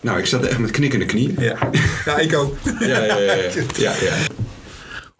Nou, 0.00 0.18
ik 0.18 0.26
zat 0.26 0.46
echt 0.46 0.58
met 0.58 0.70
knikkende 0.70 1.06
knieën. 1.06 1.36
Ja. 1.38 1.56
ja, 2.04 2.18
ik 2.18 2.34
ook. 2.34 2.56
Ja, 2.80 3.04
ja, 3.04 3.18
ja. 3.18 3.34
ja. 3.34 3.50
ja, 3.76 3.92
ja. 4.00 4.14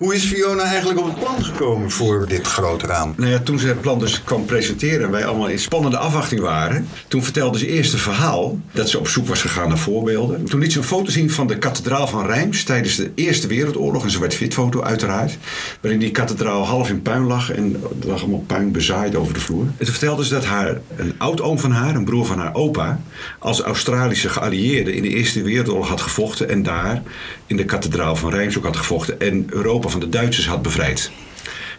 Hoe 0.01 0.15
is 0.15 0.25
Fiona 0.25 0.63
eigenlijk 0.63 0.99
op 0.99 1.07
het 1.07 1.19
plan 1.19 1.45
gekomen 1.45 1.91
voor 1.91 2.27
dit 2.29 2.47
grote 2.47 2.87
raam? 2.87 3.15
Nou 3.17 3.31
ja, 3.31 3.39
toen 3.39 3.59
ze 3.59 3.67
het 3.67 3.81
plan 3.81 3.99
dus 3.99 4.23
kwam 4.25 4.45
presenteren 4.45 5.05
en 5.05 5.11
wij 5.11 5.27
allemaal 5.27 5.49
in 5.49 5.59
spannende 5.59 5.97
afwachting 5.99 6.41
waren, 6.41 6.89
toen 7.09 7.23
vertelde 7.23 7.59
ze 7.59 7.67
eerst 7.67 7.93
een 7.93 7.99
verhaal 7.99 8.59
dat 8.73 8.89
ze 8.89 8.99
op 8.99 9.09
zoek 9.09 9.27
was 9.27 9.41
gegaan 9.41 9.69
naar 9.69 9.79
voorbeelden. 9.79 10.45
Toen 10.45 10.61
liet 10.61 10.73
ze 10.73 10.79
een 10.79 10.85
foto 10.85 11.11
zien 11.11 11.31
van 11.31 11.47
de 11.47 11.59
kathedraal 11.59 12.07
van 12.07 12.27
Reims 12.27 12.65
tijdens 12.65 12.97
de 12.97 13.11
Eerste 13.15 13.47
Wereldoorlog, 13.47 14.05
een 14.05 14.11
zwart-wit 14.11 14.55
foto 14.55 14.83
uiteraard, 14.83 15.39
waarin 15.81 16.01
die 16.01 16.11
kathedraal 16.11 16.67
half 16.67 16.89
in 16.89 17.03
puin 17.03 17.27
lag 17.27 17.53
en 17.53 17.83
er 18.01 18.09
lag 18.09 18.21
allemaal 18.21 18.45
puin 18.47 18.73
bezaaid 18.73 19.17
over 19.17 19.35
de 19.35 19.41
vloer. 19.41 19.65
En 19.65 19.85
toen 19.85 19.87
vertelde 19.87 20.25
ze 20.25 20.35
dat 20.35 20.45
haar, 20.45 20.81
een 20.97 21.15
oud-oom 21.19 21.59
van 21.59 21.71
haar, 21.71 21.95
een 21.95 22.05
broer 22.05 22.27
van 22.27 22.39
haar 22.39 22.55
opa, 22.55 23.01
als 23.39 23.61
Australische 23.61 24.29
geallieerde 24.29 24.95
in 24.95 25.03
de 25.03 25.09
Eerste 25.09 25.43
Wereldoorlog 25.43 25.89
had 25.89 26.01
gevochten 26.01 26.49
en 26.49 26.63
daar 26.63 27.03
in 27.47 27.57
de 27.57 27.65
kathedraal 27.65 28.17
van 28.17 28.31
Reims 28.31 28.59
ook 28.59 28.65
had 28.65 28.77
gevochten 28.77 29.21
en 29.21 29.47
Europa 29.49 29.89
van 29.91 30.01
de 30.01 30.09
Duitsers 30.09 30.47
had 30.47 30.63
bevrijd. 30.63 31.11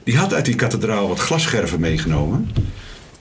Die 0.03 0.17
had 0.17 0.33
uit 0.33 0.45
die 0.45 0.55
kathedraal 0.55 1.07
wat 1.07 1.19
glasscherven 1.19 1.79
meegenomen. 1.79 2.49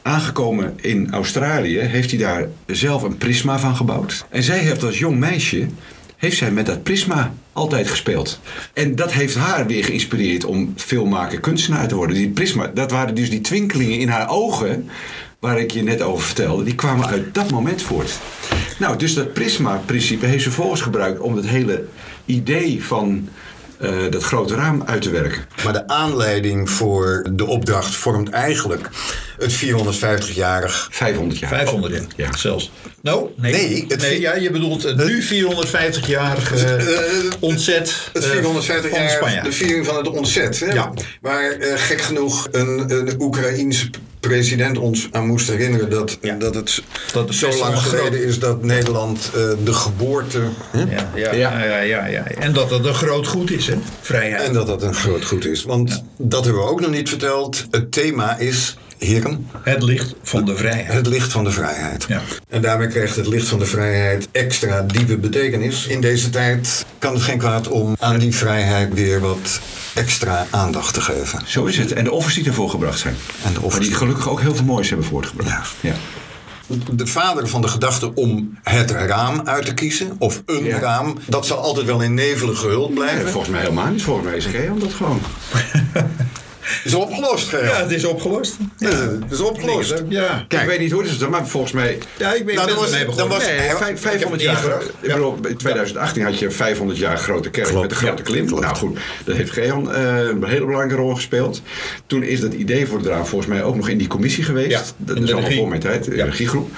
Aangekomen 0.02 0.78
in 0.80 1.12
Australië 1.12 1.78
heeft 1.78 2.10
hij 2.10 2.18
daar 2.18 2.46
zelf 2.66 3.02
een 3.02 3.16
prisma 3.16 3.58
van 3.58 3.76
gebouwd. 3.76 4.24
En 4.28 4.42
zij 4.42 4.58
heeft 4.58 4.82
als 4.82 4.98
jong 4.98 5.18
meisje 5.18 5.68
heeft 6.16 6.36
zij 6.36 6.50
met 6.50 6.66
dat 6.66 6.82
prisma 6.82 7.32
altijd 7.52 7.88
gespeeld. 7.88 8.40
En 8.72 8.94
dat 8.94 9.12
heeft 9.12 9.34
haar 9.34 9.66
weer 9.66 9.84
geïnspireerd 9.84 10.44
om 10.44 10.72
filmmaker, 10.76 11.40
kunstenaar 11.40 11.88
te 11.88 11.94
worden. 11.94 12.16
Die 12.16 12.28
prisma, 12.28 12.66
dat 12.66 12.90
waren 12.90 13.14
dus 13.14 13.30
die 13.30 13.40
twinkelingen 13.40 13.98
in 13.98 14.08
haar 14.08 14.28
ogen 14.28 14.88
waar 15.38 15.60
ik 15.60 15.70
je 15.70 15.82
net 15.82 16.02
over 16.02 16.24
vertelde, 16.24 16.64
die 16.64 16.74
kwamen 16.74 17.06
uit 17.06 17.34
dat 17.34 17.50
moment 17.50 17.82
voort. 17.82 18.18
Nou, 18.78 18.98
dus 18.98 19.14
dat 19.14 19.32
prisma-principe 19.32 20.26
heeft 20.26 20.42
ze 20.42 20.50
vervolgens 20.50 20.80
gebruikt 20.80 21.20
om 21.20 21.36
het 21.36 21.46
hele 21.46 21.84
idee 22.24 22.84
van 22.84 23.28
eh, 23.80 24.10
dat 24.10 24.22
grote 24.22 24.54
raam 24.54 24.82
uit 24.86 25.02
te 25.02 25.10
werken. 25.10 25.44
Maar 25.64 25.72
de 25.72 25.88
aanleiding 25.88 26.70
voor 26.70 27.26
de 27.32 27.46
opdracht 27.46 27.94
vormt 27.94 28.30
eigenlijk 28.30 28.88
het 29.40 29.52
450-jarig 29.52 30.88
500 30.90 31.38
jaar. 31.38 31.48
500 31.50 31.92
jaar, 31.92 32.06
Ja. 32.16 32.36
zelfs. 32.36 32.70
Nou, 33.02 33.28
nee. 33.36 33.52
Nee, 33.52 33.84
het 33.88 34.00
nee 34.00 34.10
vi- 34.14 34.20
ja, 34.20 34.34
je 34.34 34.50
bedoelt 34.50 34.82
het 34.82 34.96
nu 34.96 35.22
450-jarig 35.22 36.52
Eh, 36.64 36.84
ontzet 37.40 37.94
Het 38.12 38.24
eh, 38.24 38.30
450 38.30 38.90
van 38.90 39.00
jaar, 39.00 39.10
Spanje. 39.10 39.42
de 39.42 39.52
viering 39.52 39.86
van 39.86 39.96
het 39.96 40.08
ontzet. 40.08 40.60
Hè? 40.60 40.72
Ja. 40.72 40.92
Waar 41.20 41.50
eh, 41.50 41.72
gek 41.76 42.00
genoeg 42.00 42.48
een, 42.50 42.90
een 42.92 43.14
Oekraïense 43.20 43.90
president 44.20 44.78
ons 44.78 45.08
aan 45.10 45.26
moest 45.26 45.48
herinneren 45.48 45.90
dat, 45.90 46.18
Ja. 46.20 46.34
dat 46.34 46.54
het 46.54 46.82
Dat 47.12 47.34
zo 47.34 47.56
lang 47.58 47.78
geleden 47.78 48.24
is 48.24 48.38
dat 48.38 48.62
Nederland 48.62 49.30
eh, 49.34 49.40
de 49.64 49.72
geboorte. 49.72 50.40
Hè? 50.70 50.78
Ja, 50.80 51.10
ja, 51.14 51.32
Ja. 51.34 51.64
ja. 51.64 51.80
Ja, 51.80 52.06
ja, 52.06 52.24
En 52.38 52.52
dat 52.52 52.70
het 52.70 52.84
een 52.84 52.94
groot 52.94 53.26
goed 53.26 53.50
is, 53.50 53.66
hè? 53.66 53.74
Vrijheid. 54.00 54.42
En 54.46 54.52
dat 54.52 54.66
dat 54.66 54.82
een 54.82 54.94
groot 54.94 55.24
goed 55.24 55.44
is. 55.46 55.62
Want 55.62 56.04
dat 56.18 56.44
hebben 56.44 56.62
we 56.62 56.68
ook 56.68 56.80
nog 56.80 56.90
niet 56.90 57.08
verteld. 57.08 57.66
Het 57.70 57.92
thema 57.92 58.38
is, 58.38 58.76
heren, 59.06 59.46
Het 59.62 59.82
licht 59.82 60.14
van 60.22 60.44
de 60.44 60.56
vrijheid. 60.56 60.92
het 60.92 61.06
licht 61.06 61.32
van 61.32 61.44
de 61.44 61.50
vrijheid. 61.50 62.04
Ja. 62.08 62.20
En 62.48 62.62
daarmee 62.62 62.88
krijgt 62.88 63.16
het 63.16 63.26
licht 63.26 63.48
van 63.48 63.58
de 63.58 63.66
vrijheid 63.66 64.28
extra 64.32 64.82
diepe 64.82 65.16
betekenis. 65.18 65.86
In 65.86 66.00
deze 66.00 66.30
tijd 66.30 66.84
kan 66.98 67.14
het 67.14 67.22
geen 67.22 67.38
kwaad 67.38 67.68
om 67.68 67.96
aan 67.98 68.18
die 68.18 68.34
vrijheid 68.34 68.94
weer 68.94 69.20
wat 69.20 69.60
extra 69.94 70.46
aandacht 70.50 70.94
te 70.94 71.00
geven. 71.00 71.40
Zo 71.46 71.64
is 71.64 71.78
het. 71.78 71.92
En 71.92 72.04
de 72.04 72.10
offers 72.12 72.34
die 72.34 72.46
ervoor 72.46 72.70
gebracht 72.70 72.98
zijn. 72.98 73.14
En 73.44 73.52
de 73.52 73.60
offers 73.60 73.74
Maar 73.80 73.88
die 73.88 73.96
gelukkig 73.96 74.28
ook 74.28 74.40
heel 74.40 74.54
veel 74.54 74.64
moois 74.64 74.88
hebben 74.88 75.06
voortgebracht. 75.06 75.74
Ja. 75.80 75.94
De 76.92 77.06
vader 77.06 77.48
van 77.48 77.60
de 77.60 77.68
gedachte 77.68 78.14
om 78.14 78.58
het 78.62 78.90
raam 78.90 79.40
uit 79.44 79.64
te 79.66 79.74
kiezen, 79.74 80.12
of 80.18 80.42
een 80.46 80.64
Ja. 80.64 80.78
raam, 80.78 81.18
dat 81.26 81.46
zal 81.46 81.58
altijd 81.58 81.86
wel 81.86 82.00
in 82.00 82.14
nevelen 82.14 82.56
gehuld 82.56 82.94
blijven. 82.94 83.28
volgens 83.30 83.52
mij 83.52 83.60
helemaal 83.60 83.86
niet. 83.90 84.02
Volgens 84.02 84.26
mij 84.26 84.36
is 84.36 84.44
Geon 84.44 84.78
dat 84.78 84.92
gewoon. 84.92 85.20
Is 86.84 86.94
opgelost, 86.94 87.48
Gerard. 87.48 87.70
ja, 87.70 87.82
het 87.82 87.90
is 87.90 88.04
opgelost. 88.04 88.56
Ja, 88.78 88.88
het 88.88 89.30
is 89.32 89.40
opgelost. 89.40 90.02
Ja. 90.08 90.44
Kijk, 90.48 90.62
ik 90.62 90.68
weet 90.68 90.78
niet 90.78 90.90
hoe 90.90 91.02
het 91.02 91.10
is, 91.10 91.18
maar 91.28 91.46
volgens 91.46 91.72
mij... 91.72 91.98
Ja, 92.18 92.32
ik 92.32 92.44
ben, 92.46 92.54
Nou, 92.54 92.74
was- 92.74 92.90
dan 92.90 93.00
begonnen. 93.06 93.28
was- 93.28 93.46
Nee, 93.46 93.56
Ja, 93.56 93.76
vijf- 93.76 94.00
500 94.00 94.42
ik 94.42 94.48
heb 94.48 94.56
jaar. 94.62 94.80
Ik 95.00 95.12
bedoel, 95.12 95.38
in 95.48 95.56
2018 95.56 96.22
had 96.24 96.38
je 96.38 96.50
500 96.50 96.98
jaar 96.98 97.18
grote 97.18 97.50
kerk 97.50 97.66
Klopt, 97.66 97.82
met 97.82 97.90
een 97.90 97.96
grote 97.96 98.22
klim. 98.22 98.44
Nou 98.50 98.74
goed, 98.76 98.98
dat 99.24 99.36
heeft 99.36 99.50
Geon 99.50 99.92
eh, 99.94 100.18
een 100.18 100.44
hele 100.44 100.64
belangrijke 100.64 100.94
rol 100.94 101.14
gespeeld. 101.14 101.62
Toen 102.06 102.22
is 102.22 102.40
dat 102.40 102.52
idee 102.52 102.86
voor 102.86 102.98
het 102.98 103.06
raam 103.06 103.26
volgens 103.26 103.50
mij 103.50 103.62
ook 103.62 103.76
nog 103.76 103.88
in 103.88 103.98
die 103.98 104.06
commissie 104.08 104.44
geweest. 104.44 104.94
Dat 104.96 105.16
is 105.18 105.26
de 105.26 105.32
allemaal 105.32 105.52
voor 105.52 105.68
mijn 105.68 105.80
tijd, 105.80 106.04
de 106.04 106.22
regiegroep. 106.24 106.70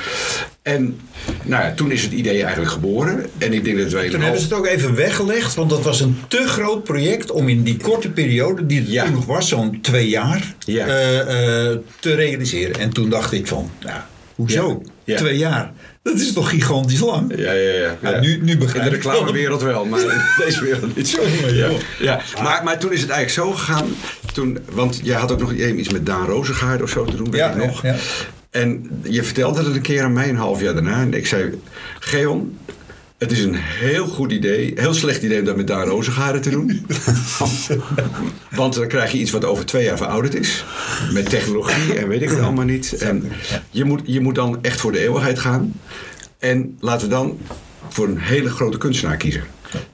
En 0.62 1.00
nou 1.45 1.64
ja, 1.64 1.73
toen 1.75 1.90
is 1.90 2.02
het 2.02 2.12
idee 2.12 2.42
eigenlijk 2.42 2.73
geboren. 2.73 3.26
En 3.38 3.52
ik 3.52 3.64
denk 3.64 3.78
dat 3.78 3.92
wij... 3.92 4.09
Toen 4.11 4.21
hebben 4.21 4.40
ze 4.40 4.47
het 4.47 4.54
ook 4.54 4.66
even 4.66 4.95
weggelegd, 4.95 5.54
want 5.54 5.71
dat 5.71 5.83
was 5.83 6.00
een 6.00 6.16
te 6.28 6.45
groot 6.47 6.85
project 6.85 7.31
om 7.31 7.49
in 7.49 7.62
die 7.62 7.76
korte 7.76 8.11
periode, 8.11 8.66
die 8.66 8.81
er 8.81 8.90
Ja. 8.90 9.04
toen 9.04 9.12
nog 9.14 9.26
was, 9.26 9.49
zo'n 9.49 9.78
twee 9.81 10.09
jaar, 10.09 10.54
Ja. 10.59 10.87
eh, 10.87 11.71
eh, 11.71 11.78
te 12.00 12.14
realiseren. 12.14 12.81
En 12.81 12.90
toen 12.90 13.11
dacht 13.11 13.33
ik 13.33 13.47
van, 13.47 13.71
nou, 13.81 14.00
hoezo? 14.35 14.83
Twee 15.04 15.38
jaar? 15.38 15.73
Dat 16.02 16.14
is 16.14 16.33
toch 16.33 16.49
gigantisch 16.50 17.00
lang? 17.00 17.33
Ja, 17.37 17.52
ja, 17.52 17.73
ja. 17.73 17.97
Ja, 18.02 18.21
nu- 18.21 18.40
nu 18.42 18.59
begrijp 18.59 18.85
In 18.85 18.90
de 18.90 18.97
reclamewereld 18.97 19.62
wel, 19.62 19.85
maar 19.85 20.00
in 20.00 20.21
deze 20.45 20.64
wereld 20.64 20.97
niet. 20.97 21.11
Ja. 21.11 21.49
joh. 21.54 21.78
Ja. 22.00 22.21
Maar, 22.42 22.61
maar 22.64 22.78
toen 22.78 22.92
is 22.92 23.00
het 23.00 23.11
eigenlijk 23.11 23.49
zo 23.49 23.57
gegaan. 23.59 23.87
Toen, 24.35 24.59
want 24.71 25.00
jij 25.02 25.16
had 25.16 25.33
ook 25.33 25.40
nog 25.40 25.52
iets 25.52 25.88
met 25.92 26.07
Daan 26.07 26.26
Rozengaard 26.26 26.83
of 26.83 26.90
zo 26.90 27.04
te 27.04 27.16
doen, 27.16 27.31
weet 27.31 27.40
Ja, 27.40 27.50
ik 27.50 27.57
nog. 27.66 27.83
ja. 27.83 27.95
En 28.52 28.90
je 29.02 29.23
vertelde 29.23 29.64
het 29.64 29.75
een 29.75 29.82
keer 29.82 30.02
aan 30.02 30.12
mij 30.12 30.28
een 30.28 30.37
half 30.37 30.61
jaar 30.61 30.75
daarna. 30.75 31.00
En 31.00 31.14
ik 31.14 31.26
zei, 31.26 31.61
Geon, 32.00 32.59
het 33.18 33.32
is 33.32 33.44
een 33.44 33.54
heel 33.54 34.06
goed 34.06 34.32
idee, 34.32 34.73
heel 34.76 34.94
slecht 34.94 35.23
idee 35.23 35.38
om 35.38 35.44
dat 35.44 35.56
met 35.56 35.66
Daan 35.66 35.87
Rozengaard 35.87 36.42
te 36.42 36.50
doen. 36.50 36.87
Want 38.61 38.75
dan 38.75 38.88
krijg 38.88 39.12
je 39.12 39.18
iets 39.18 39.30
wat 39.30 39.44
over 39.44 39.66
twee 39.66 39.85
jaar 39.85 39.97
verouderd 39.97 40.35
is. 40.35 40.64
Met 41.12 41.28
technologie 41.28 41.94
en 41.94 42.09
weet 42.09 42.23
ik 42.23 42.28
het 42.28 42.40
allemaal 42.40 42.64
niet. 42.64 42.92
En 42.92 43.32
je 43.71 43.85
moet, 43.85 44.00
je 44.04 44.21
moet 44.21 44.35
dan 44.35 44.59
echt 44.62 44.80
voor 44.80 44.92
de 44.92 44.99
eeuwigheid 44.99 45.38
gaan. 45.38 45.73
En 46.38 46.76
laten 46.80 47.09
we 47.09 47.14
dan 47.14 47.38
voor 47.88 48.06
een 48.06 48.18
hele 48.18 48.50
grote 48.50 48.78
kunstenaar 48.78 49.16
kiezen. 49.16 49.44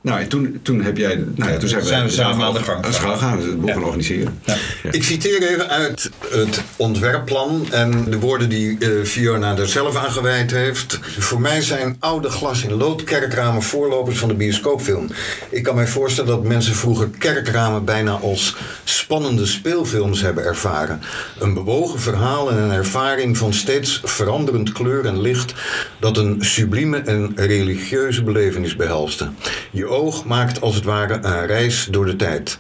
Nou, 0.09 0.21
en 0.21 0.29
toen, 0.29 0.59
toen 0.63 0.83
heb 0.83 0.97
jij... 0.97 1.25
Nou 1.35 1.53
ja, 1.53 1.59
toen 1.59 1.69
zijn 1.69 1.83
we, 1.83 1.89
Zijn 1.89 2.05
we 2.05 2.11
samen 2.11 2.47
aan 2.47 2.53
de 2.55 2.63
gang 2.63 2.85
Aan 2.85 2.91
de 2.91 2.97
gang 2.97 3.13
gegaan. 3.13 3.39
gaan, 3.39 3.49
het 3.49 3.61
boek 3.61 3.71
gaan 3.71 3.85
organiseren. 3.85 4.39
Ja. 4.45 4.57
Ik 4.91 5.03
citeer 5.05 5.43
even 5.43 5.69
uit 5.69 6.11
het 6.31 6.63
ontwerpplan 6.77 7.67
en 7.71 8.05
de 8.11 8.19
woorden 8.19 8.49
die 8.49 8.79
eh, 8.79 9.05
Fiona 9.05 9.57
er 9.57 9.69
zelf 9.69 9.97
aan 9.97 10.11
gewijd 10.11 10.51
heeft. 10.51 10.99
Voor 11.19 11.41
mij 11.41 11.63
zijn 11.63 11.97
oude 11.99 12.29
glas 12.31 12.63
in 12.63 12.73
lood 12.73 13.05
kerkramen 13.05 13.63
voorlopers 13.63 14.19
van 14.19 14.29
de 14.29 14.35
bioscoopfilm. 14.35 15.09
Ik 15.49 15.63
kan 15.63 15.75
mij 15.75 15.87
voorstellen 15.87 16.31
dat 16.31 16.43
mensen 16.45 16.75
vroeger 16.75 17.09
kerkramen 17.19 17.85
bijna 17.85 18.13
als 18.13 18.57
spannende 18.85 19.47
speelfilms 19.47 20.21
hebben 20.21 20.45
ervaren. 20.45 21.01
Een 21.39 21.55
bewogen 21.55 22.01
verhaal 22.01 22.51
en 22.51 22.57
een 22.57 22.73
ervaring 22.73 23.37
van 23.37 23.53
steeds 23.55 24.01
veranderend 24.05 24.73
kleur 24.73 25.05
en 25.07 25.21
licht 25.21 25.55
dat 26.01 26.17
een 26.17 26.37
sublieme 26.41 26.99
en 26.99 27.33
religieuze 27.37 28.23
belevenis 28.23 28.77
behelste. 28.77 29.29
Je 29.71 29.87
oog 29.99 30.25
maakt 30.25 30.61
als 30.61 30.75
het 30.75 30.85
ware 30.85 31.19
een 31.23 31.47
reis 31.47 31.89
door 31.91 32.07
de 32.07 32.17
tijd. 32.17 32.59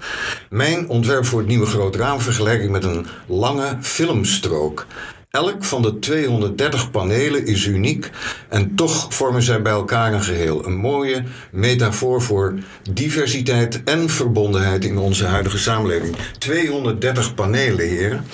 Mijn 0.50 0.88
ontwerp 0.88 1.26
voor 1.26 1.38
het 1.38 1.49
nieuwe 1.49 1.66
groot 1.66 1.97
raam 1.97 2.21
vergelijk 2.21 2.71
met 2.71 2.85
een 2.85 3.07
lange 3.26 3.76
filmstrook. 3.80 4.87
Elk 5.30 5.64
van 5.64 5.83
de 5.83 5.99
230 5.99 6.90
panelen 6.90 7.47
is 7.47 7.66
uniek 7.66 8.11
en 8.49 8.75
toch 8.75 9.14
vormen 9.14 9.42
zij 9.42 9.62
bij 9.62 9.73
elkaar 9.73 10.12
een 10.12 10.23
geheel. 10.23 10.66
Een 10.66 10.76
mooie 10.76 11.23
metafoor 11.52 12.23
voor 12.23 12.54
diversiteit 12.92 13.85
en 13.85 14.09
verbondenheid 14.09 14.85
in 14.85 14.99
onze 14.99 15.25
huidige 15.25 15.59
samenleving. 15.59 16.16
230 16.38 17.35
panelen, 17.35 17.88
heren. 17.88 18.25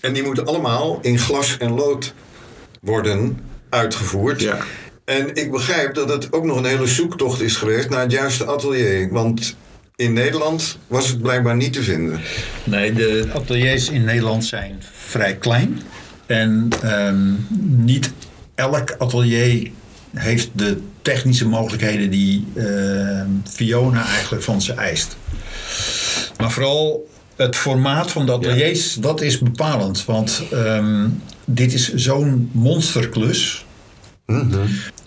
En 0.00 0.12
die 0.12 0.22
moeten 0.22 0.46
allemaal 0.46 0.98
in 1.02 1.18
glas 1.18 1.56
en 1.58 1.74
lood 1.74 2.14
worden 2.80 3.38
uitgevoerd. 3.68 4.40
Ja. 4.40 4.58
En 5.04 5.34
ik 5.34 5.50
begrijp 5.50 5.94
dat 5.94 6.08
het 6.08 6.32
ook 6.32 6.44
nog 6.44 6.56
een 6.56 6.64
hele 6.64 6.86
zoektocht 6.86 7.40
is 7.40 7.56
geweest 7.56 7.88
naar 7.88 8.00
het 8.00 8.12
juiste 8.12 8.46
atelier. 8.46 9.08
Want 9.12 9.56
in 9.96 10.12
Nederland 10.12 10.78
was 10.86 11.08
het 11.08 11.22
blijkbaar 11.22 11.56
niet 11.56 11.72
te 11.72 11.82
vinden. 11.82 12.20
Nee, 12.64 12.92
de 12.92 13.30
ateliers 13.34 13.88
in 13.88 14.04
Nederland 14.04 14.44
zijn 14.44 14.82
vrij 14.92 15.36
klein. 15.36 15.80
En 16.26 16.68
ehm, 16.82 17.32
niet 17.84 18.12
elk 18.54 18.94
atelier 18.98 19.70
heeft 20.14 20.50
de 20.52 20.80
technische 21.02 21.48
mogelijkheden 21.48 22.10
die 22.10 22.46
ehm, 22.56 23.28
Fiona 23.44 24.06
eigenlijk 24.06 24.42
van 24.42 24.62
ze 24.62 24.72
eist. 24.72 25.16
Maar 26.38 26.50
vooral 26.50 27.08
het 27.36 27.56
formaat 27.56 28.10
van 28.10 28.26
de 28.26 28.32
ateliers, 28.32 28.94
dat 28.94 29.20
is 29.20 29.38
bepalend. 29.38 30.04
Want 30.04 30.42
ehm, 30.50 31.08
dit 31.44 31.72
is 31.72 31.94
zo'n 31.94 32.50
monsterklus. 32.52 33.64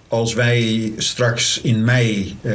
Als 0.08 0.34
wij 0.34 0.94
straks 0.98 1.62
in 1.62 1.84
mei 1.84 2.38
eh, 2.42 2.54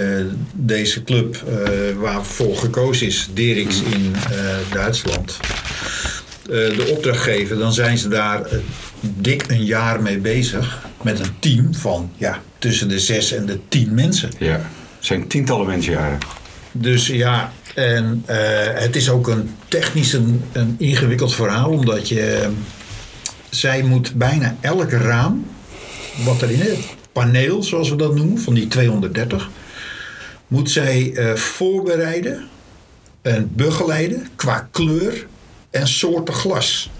deze 0.52 1.04
club 1.04 1.36
eh, 1.36 1.68
waarvoor 1.96 2.56
gekozen 2.56 3.06
is, 3.06 3.28
Derix 3.34 3.82
in 3.82 4.14
eh, 4.14 4.56
Duitsland, 4.72 5.36
de 6.42 6.88
opdracht 6.90 7.20
geven, 7.20 7.58
dan 7.58 7.72
zijn 7.72 7.98
ze 7.98 8.08
daar 8.08 8.48
dik 9.00 9.44
een 9.48 9.64
jaar 9.64 10.02
mee 10.02 10.18
bezig 10.18 10.86
met 11.02 11.18
een 11.18 11.38
team 11.38 11.74
van 11.74 12.10
ja, 12.16 12.38
tussen 12.58 12.88
de 12.88 12.98
zes 12.98 13.32
en 13.32 13.46
de 13.46 13.58
tien 13.68 13.94
mensen. 13.94 14.30
Ja. 14.38 14.52
Het 14.52 14.60
zijn 14.98 15.26
tientallen 15.26 15.66
mensenjaren. 15.66 16.18
Dus 16.72 17.06
ja, 17.06 17.52
en 17.74 18.22
het 18.74 18.96
is 18.96 19.08
ook 19.08 19.28
een 19.28 19.50
technisch 19.68 20.12
een, 20.12 20.42
een 20.52 20.74
ingewikkeld 20.78 21.34
verhaal, 21.34 21.70
omdat 21.70 22.08
je. 22.08 22.48
zij 23.50 23.82
moet 23.82 24.14
bijna 24.14 24.56
elk 24.60 24.90
raam, 24.90 25.44
wat 26.24 26.42
er 26.42 26.50
in 26.50 26.60
het 26.60 26.78
paneel, 27.12 27.62
zoals 27.62 27.90
we 27.90 27.96
dat 27.96 28.14
noemen, 28.14 28.38
van 28.38 28.54
die 28.54 28.68
230, 28.68 29.48
moet 30.48 30.70
zij 30.70 31.12
eh, 31.14 31.34
voorbereiden 31.34 32.48
en 33.22 33.50
begeleiden 33.54 34.28
qua 34.36 34.68
kleur 34.70 35.26
en 35.70 35.88
soorten 35.88 36.34
glas. 36.34 36.90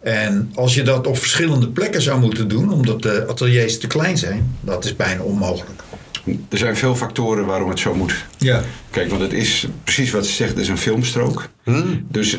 En 0.00 0.50
als 0.54 0.74
je 0.74 0.82
dat 0.82 1.06
op 1.06 1.18
verschillende 1.18 1.68
plekken 1.68 2.02
zou 2.02 2.20
moeten 2.20 2.48
doen, 2.48 2.72
omdat 2.72 3.02
de 3.02 3.24
ateliers 3.28 3.78
te 3.78 3.86
klein 3.86 4.18
zijn, 4.18 4.56
dat 4.60 4.84
is 4.84 4.96
bijna 4.96 5.22
onmogelijk. 5.22 5.82
Er 6.48 6.58
zijn 6.58 6.76
veel 6.76 6.94
factoren 6.96 7.46
waarom 7.46 7.68
het 7.68 7.78
zo 7.78 7.94
moet. 7.94 8.14
Ja. 8.38 8.62
Kijk, 8.90 9.10
want 9.10 9.22
het 9.22 9.32
is 9.32 9.66
precies 9.84 10.10
wat 10.10 10.26
ze 10.26 10.32
zegt, 10.32 10.50
het 10.50 10.58
is 10.58 10.68
een 10.68 10.78
filmstrook. 10.78 11.48
Dus 12.08 12.36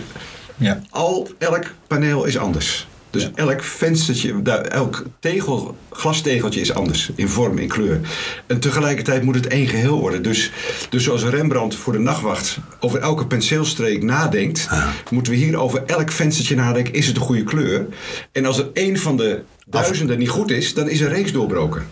Ja. 0.58 0.82
al, 0.90 1.28
elk 1.38 1.64
paneel 1.88 2.26
is 2.26 2.38
anders. 2.38 2.88
Dus 3.14 3.30
elk 3.36 3.64
venstertje, 3.64 4.42
elk 4.70 5.04
tegel, 5.20 5.78
glastegeltje 5.90 6.62
is 6.62 6.74
anders. 6.74 7.12
In 7.16 7.28
vorm, 7.28 7.58
in 7.58 7.68
kleur. 7.68 8.00
En 8.48 8.60
tegelijkertijd 8.60 9.24
moet 9.24 9.36
het 9.36 9.48
één 9.48 9.68
geheel 9.68 10.00
worden. 10.00 10.24
Dus, 10.24 10.52
dus 10.90 11.04
zoals 11.04 11.24
Rembrandt 11.24 11.76
voor 11.76 11.94
de 11.94 12.00
nachtwacht 12.00 12.58
over 12.80 13.00
elke 13.00 13.28
penseelstreek 13.28 14.04
nadenkt... 14.04 14.70
moeten 15.10 15.34
we 15.34 15.40
hier 15.40 15.58
over 15.58 15.84
elk 15.86 16.12
venstertje 16.12 16.56
nadenken. 16.56 16.94
Is 16.94 17.08
het 17.08 17.16
een 17.16 17.22
goede 17.22 17.44
kleur? 17.44 17.88
En 18.32 18.46
als 18.46 18.58
er 18.58 18.70
één 18.74 18.98
van 18.98 19.18
de 19.18 19.42
duizenden 19.66 20.18
niet 20.18 20.30
goed 20.30 20.52
is, 20.52 20.74
dan 20.74 20.90
is 20.90 21.00
een 21.00 21.10
reeks 21.10 21.32
doorbroken. 21.32 21.86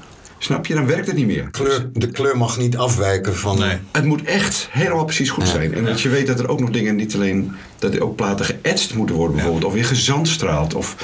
Snap 0.43 0.65
je? 0.65 0.73
Dan 0.73 0.85
werkt 0.85 1.07
het 1.07 1.15
niet 1.15 1.25
meer. 1.25 1.49
Kleur, 1.51 1.89
de 1.93 2.07
kleur 2.07 2.37
mag 2.37 2.57
niet 2.57 2.77
afwijken 2.77 3.35
van. 3.35 3.59
Nee. 3.59 3.77
Het 3.91 4.05
moet 4.05 4.23
echt 4.23 4.67
helemaal 4.71 5.05
precies 5.05 5.29
goed 5.29 5.47
zijn. 5.47 5.73
En 5.73 5.85
dat 5.85 6.01
je 6.01 6.09
weet 6.09 6.27
dat 6.27 6.39
er 6.39 6.49
ook 6.49 6.59
nog 6.59 6.69
dingen 6.69 6.95
niet 6.95 7.15
alleen... 7.15 7.55
dat 7.79 7.93
er 7.93 8.03
ook 8.03 8.15
platen 8.15 8.45
geëtst 8.45 8.93
moeten 8.93 9.15
worden 9.15 9.35
bijvoorbeeld. 9.35 9.65
Of 9.65 9.73
weer 9.73 9.85
gezandstraald. 9.85 10.73
Of, 10.73 10.95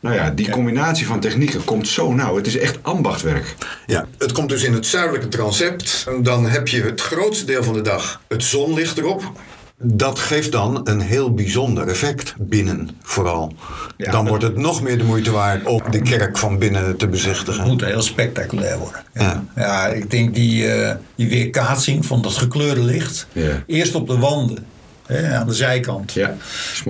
nou 0.00 0.14
ja, 0.14 0.30
die 0.30 0.50
combinatie 0.50 1.06
van 1.06 1.20
technieken 1.20 1.64
komt 1.64 1.88
zo 1.88 2.12
nauw. 2.12 2.36
Het 2.36 2.46
is 2.46 2.58
echt 2.58 2.78
ambachtwerk. 2.82 3.54
Ja, 3.86 4.06
het 4.18 4.32
komt 4.32 4.48
dus 4.48 4.62
in 4.62 4.72
het 4.72 4.86
zuidelijke 4.86 5.28
transept. 5.28 6.04
En 6.08 6.22
Dan 6.22 6.46
heb 6.46 6.68
je 6.68 6.82
het 6.82 7.00
grootste 7.00 7.44
deel 7.44 7.62
van 7.62 7.74
de 7.74 7.82
dag 7.82 8.20
het 8.28 8.42
zonlicht 8.42 8.98
erop. 8.98 9.32
Dat 9.78 10.18
geeft 10.18 10.52
dan 10.52 10.80
een 10.84 11.00
heel 11.00 11.34
bijzonder 11.34 11.88
effect 11.88 12.34
binnen, 12.38 12.90
vooral. 13.02 13.52
Ja, 13.96 14.10
dan 14.10 14.28
wordt 14.28 14.42
het 14.42 14.56
nog 14.56 14.82
meer 14.82 14.98
de 14.98 15.04
moeite 15.04 15.30
waard 15.30 15.64
om 15.64 15.82
de 15.90 16.02
kerk 16.02 16.38
van 16.38 16.58
binnen 16.58 16.82
te 16.96 17.04
Het 17.04 17.10
bezichtigen. 17.10 17.66
moet 17.66 17.84
heel 17.84 18.02
spectaculair 18.02 18.78
worden. 18.78 19.02
Ja, 19.14 19.22
Ja. 19.22 19.62
ja 19.62 19.86
ik 19.86 20.10
denk 20.10 20.34
die, 20.34 20.72
eh, 20.72 20.94
die 21.14 21.28
weerkaatsing 21.28 22.06
van 22.06 22.22
dat 22.22 22.32
gekleurde 22.32 22.82
licht. 22.82 23.26
Ja. 23.32 23.62
Eerst 23.66 23.94
op 23.94 24.06
de 24.06 24.18
wanden, 24.18 24.66
hè, 25.06 25.34
aan 25.36 25.46
de 25.46 25.54
zijkant. 25.54 26.12
Ja. 26.12 26.36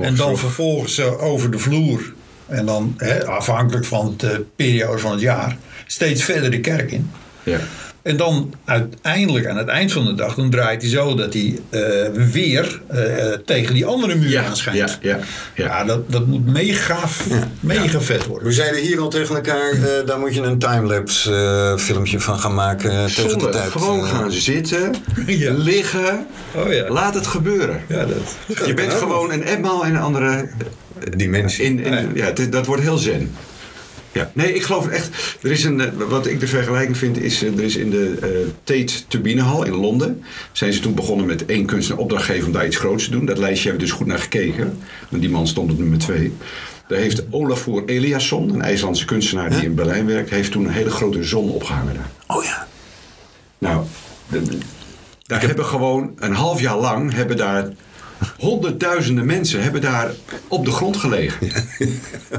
en 0.01 0.15
dan 0.17 0.37
vervolgens 0.37 0.99
eh, 0.99 1.23
over 1.23 1.51
de 1.51 1.59
vloer. 1.59 2.13
En 2.47 2.67
dan, 2.67 2.95
hè, 2.97 3.27
afhankelijk 3.27 3.85
van 3.85 4.15
de 4.17 4.45
periode 4.57 4.99
van 4.99 5.11
het 5.11 5.21
jaar, 5.21 5.57
steeds 5.87 6.25
verder 6.25 6.51
de 6.51 6.61
kerk 6.61 6.93
in. 6.93 7.11
Ja. 7.43 7.59
En 8.07 8.17
dan 8.17 8.55
uiteindelijk 8.65 9.47
aan 9.47 9.57
het 9.57 9.69
eind 9.69 9.93
van 9.93 10.05
de 10.05 10.15
dag, 10.15 10.35
dan 10.35 10.51
draait 10.51 10.83
hij 10.83 10.91
zo 10.91 11.15
dat 11.15 11.33
hij 11.33 11.59
eh, 11.71 11.81
weer 12.33 12.81
eh, 12.87 13.33
tegen 13.45 13.75
die 13.75 13.87
andere 13.87 14.15
muur 14.15 14.31
Ja, 14.31 14.45
aanschijnt. 14.45 14.79
ja, 14.79 15.11
ja, 15.11 15.19
ja. 15.55 15.65
Ja, 15.65 15.85
dat, 15.85 16.11
dat 16.11 16.27
moet 16.27 16.47
mega, 16.47 16.99
mega 17.61 18.01
vet 18.01 18.27
worden. 18.27 18.49
We 18.49 18.55
zeiden 18.55 18.81
hier 18.81 19.01
al 19.01 19.09
tegen 19.09 19.35
elkaar, 19.35 19.71
eh, 19.73 20.07
daar 20.07 20.19
moet 20.19 20.35
je 20.35 20.43
een 20.43 20.59
timelapse 20.59 21.35
eh 21.35 21.79
filmpje 21.85 22.21
van 22.21 22.39
gaan 22.39 22.55
maken 22.55 22.91
eh, 22.91 23.05
tegen 23.05 23.39
de 23.39 23.49
tijd. 23.49 23.71
Gewoon 23.71 24.01
eh. 24.05 24.11
gaan 24.11 24.33
zitten, 24.33 24.95
Ja. 25.27 25.53
liggen. 25.53 26.27
Oh 26.55 26.73
ja. 26.73 26.89
Laat 26.89 27.15
het 27.15 27.27
gebeuren. 27.27 27.81
Ja, 27.89 28.05
dat. 28.05 28.67
Je 28.67 28.75
bent 28.75 28.93
gewoon 28.93 29.33
een 29.33 29.45
etmaal 29.45 29.85
in 29.85 29.95
een 29.95 30.03
andere... 30.03 30.49
dimensie. 31.17 31.65
In, 31.65 31.79
in, 31.85 32.11
ja, 32.15 32.33
dat 32.51 32.67
wordt 32.67 32.83
heel 32.83 32.99
zen. 32.99 33.35
Ja, 34.17 34.31
nee, 34.33 34.53
ik 34.55 34.63
geloof 34.63 34.89
echt. 34.89 35.37
Er 35.43 35.51
is 35.51 35.65
een, 35.65 35.81
eh, 35.81 35.87
wat 36.09 36.27
ik 36.27 36.41
de 36.41 36.47
vergelijking 36.47 36.97
vind, 36.97 37.19
is 37.23 37.43
eh, 37.43 37.57
er 37.57 37.63
is 37.63 37.77
in 37.77 37.91
de 37.91 38.17
eh, 38.23 38.29
Tate 38.65 39.07
Turbinehal 39.09 39.65
in 39.65 39.75
Londen. 39.75 40.23
zijn 40.53 40.73
ze 40.73 40.81
toen 40.81 40.95
begonnen 40.95 41.27
met 41.27 41.47
één 41.47 41.67
kunstenaar 41.67 42.01
opdracht 42.03 42.25
geven 42.25 42.47
om 42.47 42.53
daar 42.53 42.67
iets 42.67 42.77
groots 42.77 43.05
te 43.05 43.11
doen. 43.11 43.27
Dat 43.27 43.39
lijstje 43.39 43.69
hebben 43.69 43.81
we 43.87 43.91
dus 43.91 43.99
goed 43.99 44.07
naar 44.07 44.19
gekeken. 44.19 44.79
Want 45.09 45.23
die 45.23 45.31
man 45.31 45.47
stond 45.47 45.71
op 45.71 45.79
nummer 45.79 45.99
twee. 45.99 46.33
Daar 46.89 46.99
heeft 46.99 47.23
Olafur 47.31 47.83
Eliasson, 47.87 48.55
een 48.55 48.63
IJslandse 48.63 49.05
kunstenaar 49.05 49.51
die 49.51 49.63
in 49.63 49.75
Berlijn 49.75 50.07
werkt, 50.07 50.31
heeft 50.31 50.51
toen 50.53 50.65
een 50.65 50.73
hele 50.73 50.91
grote 50.91 51.23
zon 51.25 51.51
opgehangen 51.51 51.95
daar. 51.95 52.37
Oh 52.37 52.45
ja. 52.45 52.67
Nou, 53.59 53.85
de- 54.29 54.43
de- 54.43 54.59
daar 55.27 55.41
hebben 55.47 55.65
gewoon 55.65 56.13
een 56.19 56.33
half 56.35 56.61
jaar 56.61 56.79
lang 56.79 57.13
hebben 57.15 57.37
daar 57.37 57.69
honderdduizenden 58.39 59.27
mensen 59.27 59.63
hebben 59.63 59.81
daar 59.81 60.11
op 60.49 60.65
de 60.65 60.71
grond 60.71 60.97
gelegen. 60.97 61.49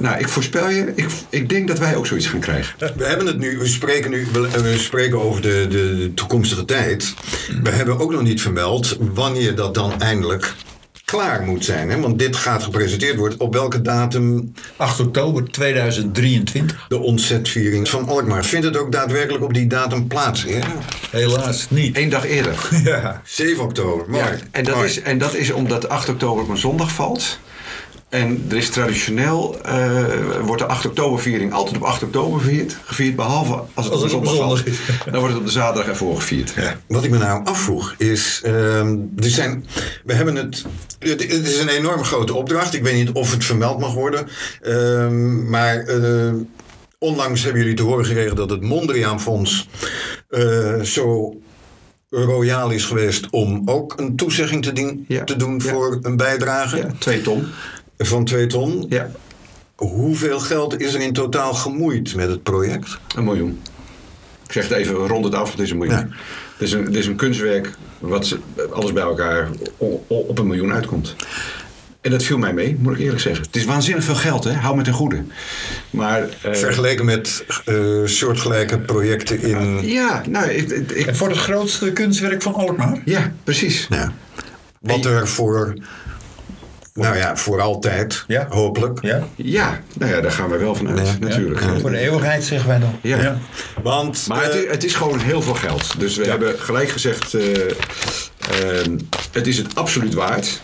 Nou, 0.01 0.19
ik 0.19 0.27
voorspel 0.27 0.69
je, 0.69 0.91
ik, 0.95 1.09
ik 1.29 1.49
denk 1.49 1.67
dat 1.67 1.79
wij 1.79 1.95
ook 1.95 2.07
zoiets 2.07 2.27
gaan 2.27 2.39
krijgen. 2.39 2.75
We 2.95 3.05
hebben 3.05 3.27
het 3.27 3.37
nu, 3.37 3.57
we 3.57 3.67
spreken 3.67 4.11
nu 4.11 4.27
we, 4.33 4.61
we 4.61 4.77
spreken 4.77 5.21
over 5.21 5.41
de, 5.41 5.67
de 5.69 6.11
toekomstige 6.13 6.65
tijd. 6.65 7.13
We 7.63 7.69
hebben 7.69 7.99
ook 7.99 8.11
nog 8.11 8.21
niet 8.21 8.41
vermeld 8.41 8.97
wanneer 8.99 9.55
dat 9.55 9.73
dan 9.73 10.01
eindelijk 10.01 10.53
klaar 11.11 11.41
moet 11.41 11.65
zijn. 11.65 11.89
Hè? 11.89 11.99
Want 11.99 12.19
dit 12.19 12.35
gaat 12.35 12.63
gepresenteerd 12.63 13.17
worden 13.17 13.39
op 13.39 13.53
welke 13.53 13.81
datum 13.81 14.53
8 14.75 14.99
oktober 14.99 15.51
2023. 15.51 16.85
de 16.87 16.97
ontzetviering 16.99 17.89
van 17.89 18.07
Alkmaar. 18.07 18.45
Vindt 18.45 18.65
het 18.65 18.77
ook 18.77 18.91
daadwerkelijk 18.91 19.43
op 19.43 19.53
die 19.53 19.67
datum 19.67 20.07
plaats? 20.07 20.43
Ja? 20.43 20.59
Helaas 21.09 21.69
niet. 21.69 21.97
Eén 21.97 22.09
dag 22.09 22.25
eerder. 22.25 22.55
Ja. 22.83 23.21
7 23.25 23.63
oktober, 23.63 24.09
mooi. 24.09 24.23
Ja, 24.23 24.31
en, 24.51 24.63
dat 24.63 24.75
Mooi. 24.75 24.87
is, 24.87 25.01
en 25.01 25.17
dat 25.17 25.33
is 25.35 25.51
omdat 25.51 25.89
8 25.89 26.09
oktober 26.09 26.43
op 26.43 26.49
een 26.49 26.57
zondag 26.57 26.91
valt. 26.91 27.39
En 28.09 28.45
er 28.49 28.57
is 28.57 28.69
traditioneel, 28.69 29.59
eh, 29.63 30.03
wordt 30.45 30.61
de 30.61 30.67
8 30.67 30.85
oktoberviering 30.85 31.53
altijd 31.53 31.75
op 31.75 31.83
8 31.83 32.03
oktober 32.03 32.39
gevierd. 32.39 32.77
gevierd 32.85 33.15
behalve 33.15 33.53
als 33.73 33.85
het 33.85 33.93
Als 33.93 34.03
op 34.03 34.09
het 34.21 34.29
op 34.29 34.35
zondag 34.35 34.65
is. 34.65 34.77
Dan 35.05 35.13
wordt 35.19 35.27
het 35.29 35.37
op 35.37 35.45
de 35.45 35.51
zaterdag 35.51 35.87
ervoor 35.89 36.15
gevierd. 36.15 36.53
Wat 36.87 37.03
ik 37.03 37.11
me 37.11 37.17
nou 37.17 37.45
afvroeg 37.45 37.95
is, 37.97 38.41
ehm, 38.43 38.97
er 39.17 39.29
zijn, 39.29 39.65
we 40.05 40.13
hebben 40.13 40.35
het, 40.35 40.65
het, 40.99 41.21
het 41.21 41.47
is 41.47 41.59
een 41.59 41.69
enorm 41.69 42.03
grote 42.03 42.33
opdracht. 42.33 42.73
Ik 42.73 42.83
weet 42.83 42.95
niet 42.95 43.11
of 43.11 43.31
het 43.31 43.45
vermeld 43.45 43.79
mag 43.79 43.93
worden, 43.93 44.27
Ehm, 44.61 45.49
maar 45.49 45.77
eh, 45.77 46.33
onlangs 46.99 47.43
hebben 47.43 47.61
jullie 47.61 47.75
te 47.77 47.83
horen 47.83 48.05
gekregen 48.05 48.35
dat 48.35 48.49
het 48.49 48.61
Mondriaan 48.61 49.21
Fonds 49.21 49.67
eh, 50.29 50.81
zo 50.81 51.35
royaal 52.09 52.69
is 52.69 52.85
geweest 52.85 53.27
om 53.29 53.61
ook 53.65 53.93
een 53.97 54.15
toezegging 54.15 54.63
te, 54.63 54.73
dien- 54.73 55.05
Ja, 55.07 55.23
te 55.23 55.35
doen 55.35 55.61
ja. 55.63 55.71
voor 55.71 55.99
een 56.01 56.17
bijdrage 56.17 56.77
Ja, 56.77 56.91
twee 56.99 57.21
ton. 57.21 57.47
Van 57.97 58.25
2 58.25 58.47
ton. 58.47 58.85
Ja, 58.89 59.11
Hoeveel 59.75 60.39
geld 60.39 60.79
is 60.81 60.93
er 60.93 61.01
in 61.01 61.13
totaal 61.13 61.53
gemoeid 61.53 62.15
met 62.15 62.29
het 62.29 62.43
project? 62.43 62.97
een 63.15 63.23
miljoen. 63.23 63.59
Ik 64.45 64.51
zeg 64.53 64.67
het 64.67 64.77
even, 64.77 64.95
rond 64.95 65.25
het 65.25 65.33
af, 65.33 65.51
het 65.51 65.59
is 65.59 65.71
een 65.71 65.77
miljoen. 65.77 65.97
Ja. 65.97 66.07
Het, 66.57 66.67
is 66.67 66.71
een, 66.71 66.85
het 66.85 66.95
is 66.95 67.07
een 67.07 67.15
kunstwerk 67.15 67.71
wat 67.99 68.37
alles 68.71 68.93
bij 68.93 69.03
elkaar 69.03 69.49
op 70.07 70.39
een 70.39 70.47
miljoen 70.47 70.73
uitkomt. 70.73 71.15
En 72.01 72.11
dat 72.11 72.23
viel 72.23 72.37
mij 72.37 72.53
mee, 72.53 72.77
moet 72.79 72.93
ik 72.93 72.99
eerlijk 72.99 73.21
zeggen. 73.21 73.43
Het 73.45 73.55
is 73.55 73.65
waanzinnig 73.65 74.03
veel 74.03 74.15
geld, 74.15 74.43
hè? 74.43 74.51
Hou 74.53 74.75
me 74.75 74.83
ten 74.83 74.93
goede. 74.93 75.23
Maar... 75.89 76.21
eh, 76.41 76.53
Vergeleken 76.53 77.05
met 77.05 77.45
eh, 77.65 77.75
soortgelijke 78.05 78.79
projecten 78.79 79.41
in... 79.41 79.87
ja, 79.87 80.23
nou, 80.29 80.49
ik, 80.49 80.69
ik, 80.69 80.91
ik- 80.91 81.05
En 81.07 81.15
voor 81.15 81.29
het 81.29 81.37
grootste 81.37 81.91
kunstwerk 81.91 82.41
van 82.41 82.53
Alkmaar? 82.53 83.01
ja, 83.05 83.31
precies. 83.43 83.85
Ja. 83.89 84.13
Wat 84.79 85.05
er 85.05 85.27
voor, 85.27 85.73
nou 86.97 87.17
ja, 87.17 87.35
voor 87.37 87.61
altijd, 87.61 88.23
Ja. 88.27 88.47
hopelijk. 88.49 89.01
Ja. 89.01 89.23
Ja, 89.35 89.81
nou 89.97 90.11
ja, 90.11 90.21
daar 90.21 90.31
gaan 90.31 90.49
we 90.49 90.57
wel 90.57 90.75
van 90.75 90.89
uit, 90.89 91.07
Ja. 91.07 91.15
natuurlijk. 91.19 91.61
Ja. 91.61 91.79
Voor 91.79 91.89
de 91.91 91.97
eeuwigheid 91.97 92.43
zeggen 92.43 92.69
wij 92.69 92.79
dan. 92.79 92.95
Ja. 93.01 93.37
Want 93.83 94.25
Maar 94.27 94.43
het 94.43 94.53
eh, 94.53 94.61
is, 94.61 94.71
het 94.71 94.83
is 94.83 94.95
gewoon 94.95 95.19
heel 95.19 95.41
veel 95.41 95.53
geld. 95.53 95.99
Dus 95.99 96.15
we 96.17 96.25
hebben 96.25 96.59
gelijk 96.59 96.89
gezegd, 96.89 97.33
eh, 97.33 97.59
ehm, 97.59 98.97
het 99.31 99.47
is 99.47 99.57
het 99.57 99.75
absoluut 99.75 100.13
waard. 100.13 100.61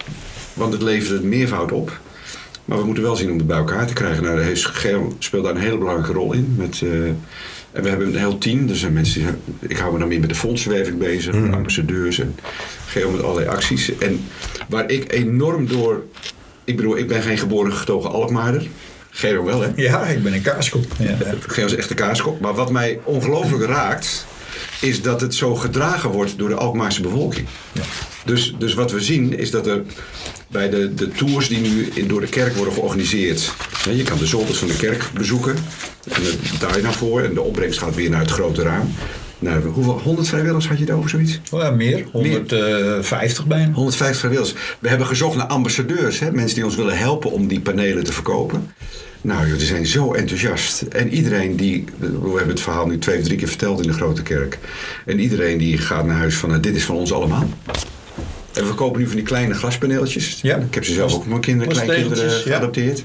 Want 0.54 0.74
het 0.74 0.82
levert 0.82 1.12
het 1.12 1.24
meervoud 1.24 1.72
op. 1.72 2.00
Maar 2.66 2.78
we 2.78 2.86
moeten 2.86 3.04
wel 3.04 3.16
zien 3.16 3.32
om 3.32 3.38
het 3.38 3.48
bij 3.48 3.58
elkaar 3.58 3.86
te 3.88 3.94
krijgen. 3.94 4.24
Nou, 4.24 4.36
de 4.44 5.10
speelt 5.20 5.44
daar 5.44 5.56
een 5.56 5.62
hele 5.62 5.78
belangrijke 5.78 6.14
rol 6.14 6.34
in. 6.34 6.54
Met, 6.58 6.82
eh, 6.82 6.90
en 7.74 7.84
we 7.84 7.90
hebben 7.90 8.08
een 8.08 8.18
heel 8.18 8.38
team. 8.38 8.70
Er 8.70 8.76
zijn 8.76 8.94
mensen 8.94 9.40
die, 9.60 9.70
ik 9.70 9.78
hou 9.78 9.94
me 9.94 10.00
dan 10.00 10.08
meer 10.08 10.20
met 10.20 10.30
de 10.30 10.36
fondsenwerving 10.36 10.98
bezig. 10.98 11.34
Met 11.34 11.54
ambassadeurs 11.54 12.20
en 12.20 12.36
Geo 12.86 13.12
met 13.12 13.22
allerlei 13.22 13.48
acties. 13.48 13.98
En 13.98 14.26
waar 14.70 14.90
ik 14.90 15.12
enorm 15.14 15.68
door... 15.68 16.04
Ik 16.64 16.76
bedoel, 16.76 16.98
ik 16.98 17.08
ben 17.08 17.22
geen 17.22 17.38
geboren 17.38 17.74
getogen 17.74 18.12
Alkmaarder. 18.12 18.68
Gero 19.10 19.44
wel, 19.44 19.62
hè? 19.62 19.70
Ja, 19.76 20.06
ik 20.06 20.24
ben 20.24 20.34
een 20.34 20.42
kaaskop. 20.42 20.86
Ja. 21.00 21.18
Geen 21.40 21.64
als 21.64 21.76
echte 21.76 21.94
kaaskop. 21.94 22.40
Maar 22.40 22.54
wat 22.54 22.72
mij 22.72 23.00
ongelooflijk 23.04 23.64
raakt, 23.64 24.26
is 24.82 25.02
dat 25.02 25.22
het 25.22 25.36
zo 25.36 25.56
gedragen 25.56 26.10
wordt 26.10 26.38
door 26.38 26.50
de 26.50 26.56
Alkmaarse 26.56 27.02
bevolking. 27.02 27.48
Dus, 28.26 28.56
dus 28.58 28.74
wat 28.74 28.92
we 28.92 29.02
zien 29.02 29.38
is 29.38 29.52
dat 29.52 29.68
er 29.68 29.82
bij 30.48 30.70
de, 30.70 30.94
de 30.94 31.10
tours 31.10 31.48
die 31.48 31.60
nu 31.60 31.90
in, 31.94 32.08
door 32.08 32.22
de 32.22 32.28
kerk 32.28 32.56
worden 32.56 32.74
georganiseerd. 32.74 33.52
hè, 33.78 33.92
je 33.92 34.04
kan 34.04 34.18
de 34.18 34.26
zolders 34.26 34.58
van 34.58 34.68
de 34.68 34.76
kerk 34.76 35.10
bezoeken. 35.14 35.56
En 36.10 36.22
daar 36.60 36.76
je 36.76 36.82
naar 36.82 36.94
voor. 36.94 37.22
En 37.22 37.34
de 37.34 37.42
opbrengst 37.42 37.80
gaat 37.80 37.96
weer 37.96 38.10
naar 38.10 38.22
het 38.22 38.32
grote 38.32 38.62
raam. 38.62 38.92
Nou, 39.40 39.66
hoeveel, 39.66 40.00
100 40.00 40.28
vrijwilligers 40.28 40.68
had 40.68 40.78
je 40.78 40.84
het 40.84 40.94
over 40.94 41.10
zoiets? 41.10 41.40
Oh 41.52 41.62
ja, 41.62 41.72
meer. 41.72 42.06
150 42.12 43.46
bijna. 43.46 43.72
150 43.72 44.20
vrijwilligers. 44.20 44.60
We 44.80 44.90
hebben 44.90 45.08
gezocht 45.08 45.36
naar 45.36 45.48
ambassadeurs, 45.48 46.20
hè? 46.20 46.32
mensen 46.32 46.56
die 46.56 46.66
ons 46.66 46.76
willen 46.76 46.98
helpen 46.98 47.32
om 47.32 47.48
die 47.48 47.60
panelen 47.60 48.04
te 48.04 48.14
verkopen. 48.14 48.72
Nou, 49.22 49.48
joh, 49.48 49.58
die 49.58 49.68
zijn 49.68 49.86
zo 49.86 50.14
enthousiast. 50.14 50.82
En 50.82 51.10
iedereen 51.14 51.56
die, 51.56 51.86
we 52.00 52.30
hebben 52.30 52.48
het 52.48 52.62
verhaal 52.62 52.86
nu 52.86 53.00
twee 53.00 53.18
of 53.18 53.24
drie 53.24 53.38
keer 53.38 53.48
verteld 53.48 53.82
in 53.82 53.88
de 53.88 53.94
grote 53.94 54.22
kerk. 54.22 54.60
En 55.06 55.20
iedereen 55.20 55.58
die 55.58 55.78
gaat 55.78 56.06
naar 56.06 56.18
huis 56.18 56.36
van, 56.36 56.50
nou, 56.50 56.62
dit 56.62 56.76
is 56.76 56.86
van 56.86 56.96
ons 56.96 57.14
allemaal. 57.14 57.50
En 58.54 58.68
we 58.68 58.74
kopen 58.74 59.00
nu 59.00 59.08
van 59.08 59.16
die 59.16 59.26
kleine 59.26 59.54
glaspaneeltjes. 59.54 60.40
Ja. 60.42 60.56
Ik 60.56 60.74
heb 60.74 60.86
ze 60.86 60.94
zelf 60.94 61.14
ook 61.14 61.20
met 61.20 61.28
mijn 61.28 61.42
kinderen, 61.42 61.74
kleinkinderen 61.74 62.30
ja. 62.30 62.38
geadopteerd. 62.38 63.04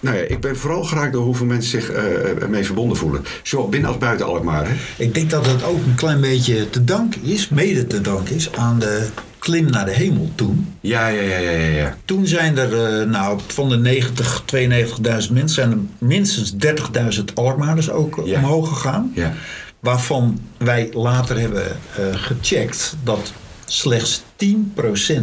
Nou 0.00 0.16
ja, 0.16 0.22
ik 0.22 0.40
ben 0.40 0.56
vooral 0.56 0.84
geraakt 0.84 1.12
door 1.12 1.24
hoeveel 1.24 1.46
mensen 1.46 1.70
zich 1.80 1.90
eh, 1.90 2.42
ermee 2.42 2.64
verbonden 2.64 2.96
voelen. 2.96 3.24
Zowel 3.42 3.68
binnen 3.68 3.88
als 3.88 3.98
buiten 3.98 4.26
Alkmaar. 4.26 4.66
Hè? 4.68 4.74
Ik 4.96 5.14
denk 5.14 5.30
dat 5.30 5.46
het 5.46 5.64
ook 5.64 5.84
een 5.86 5.94
klein 5.94 6.20
beetje 6.20 6.70
te 6.70 6.84
dank 6.84 7.14
is, 7.14 7.48
mede 7.48 7.86
te 7.86 8.00
dank 8.00 8.28
is, 8.28 8.52
aan 8.52 8.78
de 8.78 9.06
klim 9.38 9.70
naar 9.70 9.84
de 9.84 9.92
hemel 9.92 10.30
toen. 10.34 10.74
Ja, 10.80 11.08
ja, 11.08 11.22
ja, 11.22 11.38
ja, 11.38 11.66
ja. 11.66 11.96
Toen 12.04 12.26
zijn 12.26 12.58
er, 12.58 13.00
eh, 13.00 13.06
nou, 13.06 13.40
van 13.46 13.68
de 13.68 13.76
90, 13.76 14.42
92.000 14.46 15.32
mensen, 15.32 15.48
zijn 15.54 15.70
er 15.70 15.78
minstens 15.98 16.54
30.000 16.56 17.34
Alkmaarders 17.34 17.90
ook 17.90 18.22
Ja. 18.24 18.38
omhoog 18.38 18.68
gegaan. 18.68 19.12
ja. 19.14 19.32
Waarvan 19.80 20.40
wij 20.56 20.88
later 20.92 21.38
hebben 21.38 21.66
eh, 21.66 22.04
gecheckt 22.12 22.96
dat 23.04 23.32
slechts 23.68 24.22
10% 24.44 24.46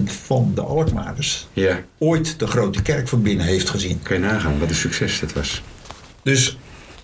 van 0.06 0.52
de 0.56 0.62
Alkmaarders 0.62 1.48
ja. 1.54 1.84
ooit 1.98 2.40
de 2.40 2.48
grote 2.48 2.82
kerk 2.82 3.08
van 3.08 3.22
binnen 3.22 3.46
heeft 3.46 3.70
gezien. 3.70 4.00
Kan 4.04 4.18
je 4.18 4.24
nagaan 4.24 4.60
wat 4.60 4.70
een 4.70 4.76
succes 4.76 5.20
dat 5.20 5.34
was. 5.34 5.62
Dus 6.24 6.58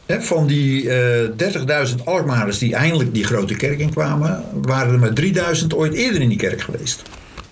hè, 0.06 0.22
van 0.22 0.48
die 0.48 0.90
eh 0.90 1.90
30.000 1.90 2.04
Alkmaarders 2.04 2.58
die 2.58 2.76
eindelijk 2.76 3.14
die 3.14 3.24
grote 3.24 3.56
kerk 3.56 3.80
in 3.80 3.92
kwamen, 3.92 4.44
waren 4.54 4.94
er 4.94 5.00
maar 5.00 5.56
3.000 5.62 5.68
ooit 5.76 5.94
eerder 5.94 6.22
in 6.22 6.30
die 6.30 6.38
kerk 6.38 6.62
geweest. 6.62 7.02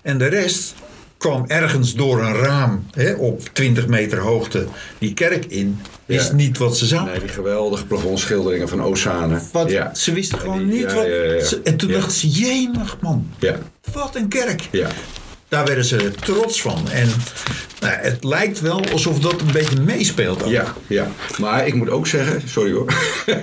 En 0.02 0.18
de 0.18 0.28
rest 0.28 0.74
kwam 1.20 1.44
ergens 1.48 1.96
door 1.96 2.22
een 2.22 2.34
raam 2.36 2.86
hè, 2.92 3.14
op 3.14 3.42
20 3.54 3.88
meter 3.88 4.20
hoogte 4.20 4.66
die 4.98 5.14
kerk 5.14 5.46
in. 5.46 5.82
Is 6.06 6.28
Ja. 6.28 6.34
niet 6.34 6.58
wat 6.58 6.78
ze 6.78 6.86
zagen. 6.86 7.06
Nee, 7.12 7.20
die 7.20 7.30
geweldige 7.30 7.86
plafondschilderingen 7.86 8.68
van 8.70 8.82
Ozane. 8.84 9.40
Wat, 9.52 9.70
ja. 9.72 9.94
Ze 9.96 10.14
wisten 10.14 10.40
gewoon 10.40 10.58
die- 10.58 10.68
niet 10.68 10.92
ja, 10.92 10.94
wat. 10.96 11.06
ze- 11.48 11.60
en 11.64 11.78
toen 11.78 11.92
dachten 11.92 12.12
ze: 12.12 12.28
jemig 12.28 12.98
man, 13.02 13.28
Ja, 13.40 13.58
wat 13.94 14.16
een 14.16 14.28
kerk. 14.28 14.68
Daar 15.50 15.66
werden 15.66 15.86
ze 15.86 16.12
trots 16.22 16.62
van. 16.62 16.90
En 16.90 17.08
nou, 17.80 17.94
het 17.94 18.24
lijkt 18.24 18.60
wel 18.62 18.84
alsof 18.92 19.20
dat 19.20 19.42
een 19.42 19.52
beetje 19.52 19.82
meespeelt. 19.82 20.44
ook. 20.44 20.50
Ja, 20.50 20.74
ja. 20.88 21.12
Maar 21.40 21.68
ik 21.68 21.74
moet 21.74 21.90
ook 21.90 22.08
zeggen, 22.08 22.42
sorry 22.50 22.72
hoor. 22.72 22.94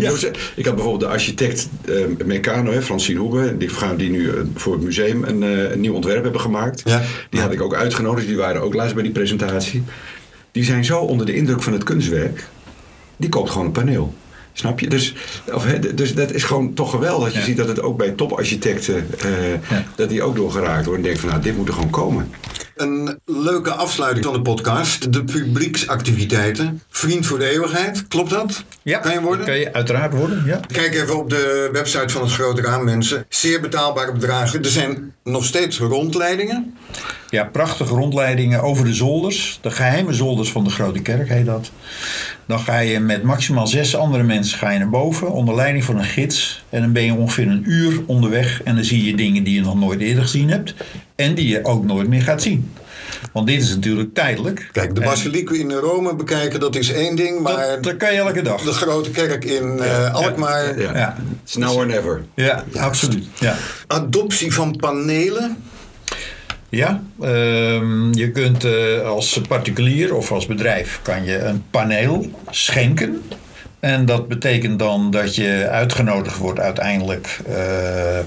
Ja. 0.00 0.10
zeggen, 0.16 0.32
ik 0.54 0.64
had 0.64 0.74
bijvoorbeeld 0.74 1.00
de 1.10 1.16
architect 1.16 1.68
eh 1.84 1.94
Meccano, 2.24 2.72
hè, 2.72 2.82
Francine 2.82 3.18
Hoebe, 3.18 3.56
die, 3.56 3.68
gaan- 3.68 3.96
die 3.96 4.10
nu 4.10 4.28
eh, 4.30 4.40
voor 4.54 4.72
het 4.72 4.82
museum 4.82 5.24
een, 5.24 5.42
eh, 5.42 5.70
een 5.70 5.80
nieuw 5.80 5.94
ontwerp 5.94 6.22
hebben 6.22 6.40
gemaakt. 6.40 6.82
Ja. 6.84 7.02
Die 7.30 7.40
had 7.40 7.52
ik 7.52 7.62
ook 7.62 7.74
uitgenodigd, 7.74 8.26
die 8.26 8.36
waren 8.36 8.62
ook 8.62 8.74
laatst 8.74 8.94
bij 8.94 9.02
die 9.02 9.12
presentatie. 9.12 9.82
Die 10.52 10.64
zijn 10.64 10.84
zo 10.84 10.98
onder 10.98 11.26
de 11.26 11.34
indruk 11.34 11.62
van 11.62 11.72
het 11.72 11.82
kunstwerk, 11.84 12.46
die 13.16 13.28
koopt 13.28 13.50
gewoon 13.50 13.66
een 13.66 13.72
paneel. 13.72 14.14
Snap 14.58 14.80
je? 14.80 14.88
Dus, 14.88 15.14
of, 15.52 15.64
hè, 15.64 15.94
dus 15.94 16.14
dat 16.14 16.32
is 16.32 16.44
gewoon 16.44 16.74
toch 16.74 16.90
geweldig. 16.90 17.24
Dat 17.24 17.32
je 17.32 17.38
Ja. 17.38 17.44
ziet 17.44 17.56
dat 17.56 17.68
het 17.68 17.80
ook 17.82 17.96
bij 17.96 18.10
toparchitecten, 18.10 19.06
eh, 19.18 19.50
Ja. 19.52 19.84
dat 19.96 20.08
die 20.08 20.22
ook 20.22 20.36
door 20.36 20.50
geraakt 20.52 20.84
worden. 20.86 20.94
En 20.96 21.02
denken 21.02 21.20
van, 21.20 21.30
nou, 21.30 21.42
dit 21.42 21.56
moet 21.56 21.68
er 21.68 21.74
gewoon 21.74 21.90
komen. 21.90 22.30
Een 22.76 23.18
leuke 23.24 23.70
afsluiting 23.70 24.24
van 24.24 24.34
de 24.34 24.42
podcast. 24.42 25.12
De 25.12 25.24
publieksactiviteiten. 25.24 26.82
Vriend 26.88 27.26
voor 27.26 27.38
de 27.38 27.48
eeuwigheid. 27.50 28.08
Klopt 28.08 28.30
dat? 28.30 28.64
Ja, 28.82 28.98
Kan 28.98 29.12
je 29.12 29.20
worden? 29.20 29.46
Kan 29.46 29.58
je 29.58 29.72
uiteraard 29.72 30.12
worden, 30.12 30.42
ja. 30.46 30.60
Kijk 30.66 30.94
even 30.94 31.18
op 31.18 31.30
de 31.30 31.68
website 31.72 32.08
van 32.08 32.22
het 32.22 32.32
Grote 32.32 32.62
Raam, 32.62 32.84
mensen. 32.84 33.24
Zeer 33.28 33.60
betaalbare 33.60 34.12
bedragen. 34.12 34.62
Er 34.62 34.70
zijn 34.70 35.12
nog 35.24 35.44
steeds 35.44 35.78
rondleidingen. 35.78 36.74
Ja, 37.30 37.44
prachtige 37.44 37.94
rondleidingen 37.94 38.62
over 38.62 38.84
de 38.84 38.94
zolders. 38.94 39.58
De 39.62 39.70
geheime 39.70 40.12
zolders 40.12 40.52
van 40.52 40.64
de 40.64 40.70
Grote 40.70 41.00
Kerk 41.02 41.28
heet 41.28 41.46
dat. 41.46 41.70
Dan 42.46 42.58
ga 42.60 42.78
je 42.78 43.00
met 43.00 43.22
maximaal 43.22 43.66
zes 43.66 43.96
andere 43.96 44.22
mensen 44.22 44.58
ga 44.58 44.70
je 44.70 44.78
naar 44.78 44.90
boven. 44.90 45.30
Onder 45.32 45.54
leiding 45.54 45.84
van 45.84 45.98
een 45.98 46.04
gids. 46.04 46.64
En 46.70 46.80
dan 46.80 46.92
ben 46.92 47.04
je 47.04 47.14
ongeveer 47.14 47.48
een 47.48 47.64
uur 47.66 48.00
onderweg. 48.06 48.62
En 48.62 48.74
dan 48.74 48.84
zie 48.84 49.04
je 49.04 49.16
dingen 49.16 49.44
die 49.44 49.54
je 49.54 49.60
nog 49.60 49.74
nooit 49.74 50.00
eerder 50.00 50.22
gezien 50.22 50.50
hebt. 50.50 50.74
En 51.16 51.34
die 51.34 51.48
je 51.48 51.64
ook 51.64 51.84
nooit 51.84 52.08
meer 52.08 52.22
gaat 52.22 52.42
zien. 52.42 52.72
Want 53.32 53.46
dit 53.46 53.62
is 53.62 53.74
natuurlijk 53.74 54.14
tijdelijk. 54.14 54.68
Kijk, 54.72 54.94
de 54.94 55.00
basiliek 55.00 55.50
in 55.50 55.72
Rome 55.72 56.14
bekijken, 56.14 56.60
dat 56.60 56.76
is 56.76 56.92
één 56.92 57.16
ding. 57.16 57.40
Maar 57.40 57.66
Dat, 57.68 57.82
dat 57.82 57.96
kan 57.96 58.12
je 58.12 58.18
elke 58.18 58.42
dag. 58.42 58.62
de 58.62 58.72
grote 58.72 59.10
kerk 59.10 59.44
in 59.44 59.78
eh, 59.78 60.14
Alkmaar. 60.14 60.80
Ja. 60.80 60.96
Ja. 60.96 61.16
It's 61.44 61.56
now 61.56 61.76
or 61.76 61.86
never. 61.86 62.24
Ja, 62.34 62.64
absoluut. 62.74 63.26
Ja. 63.40 63.56
Adoptie 63.86 64.52
van 64.54 64.76
panelen. 64.76 65.56
Ja, 66.68 67.02
ehm, 67.20 68.12
je 68.12 68.30
kunt 68.32 68.64
eh, 68.64 69.00
als 69.02 69.40
particulier 69.48 70.14
of 70.14 70.32
als 70.32 70.46
bedrijf 70.46 71.00
kan 71.02 71.24
je 71.24 71.38
een 71.38 71.64
paneel 71.70 72.30
schenken. 72.50 73.22
En 73.80 74.04
dat 74.06 74.28
betekent 74.28 74.78
dan 74.78 75.10
dat 75.10 75.34
je 75.34 75.68
uitgenodigd 75.70 76.38
wordt 76.38 76.60
uiteindelijk 76.60 77.40
eh, 77.48 78.18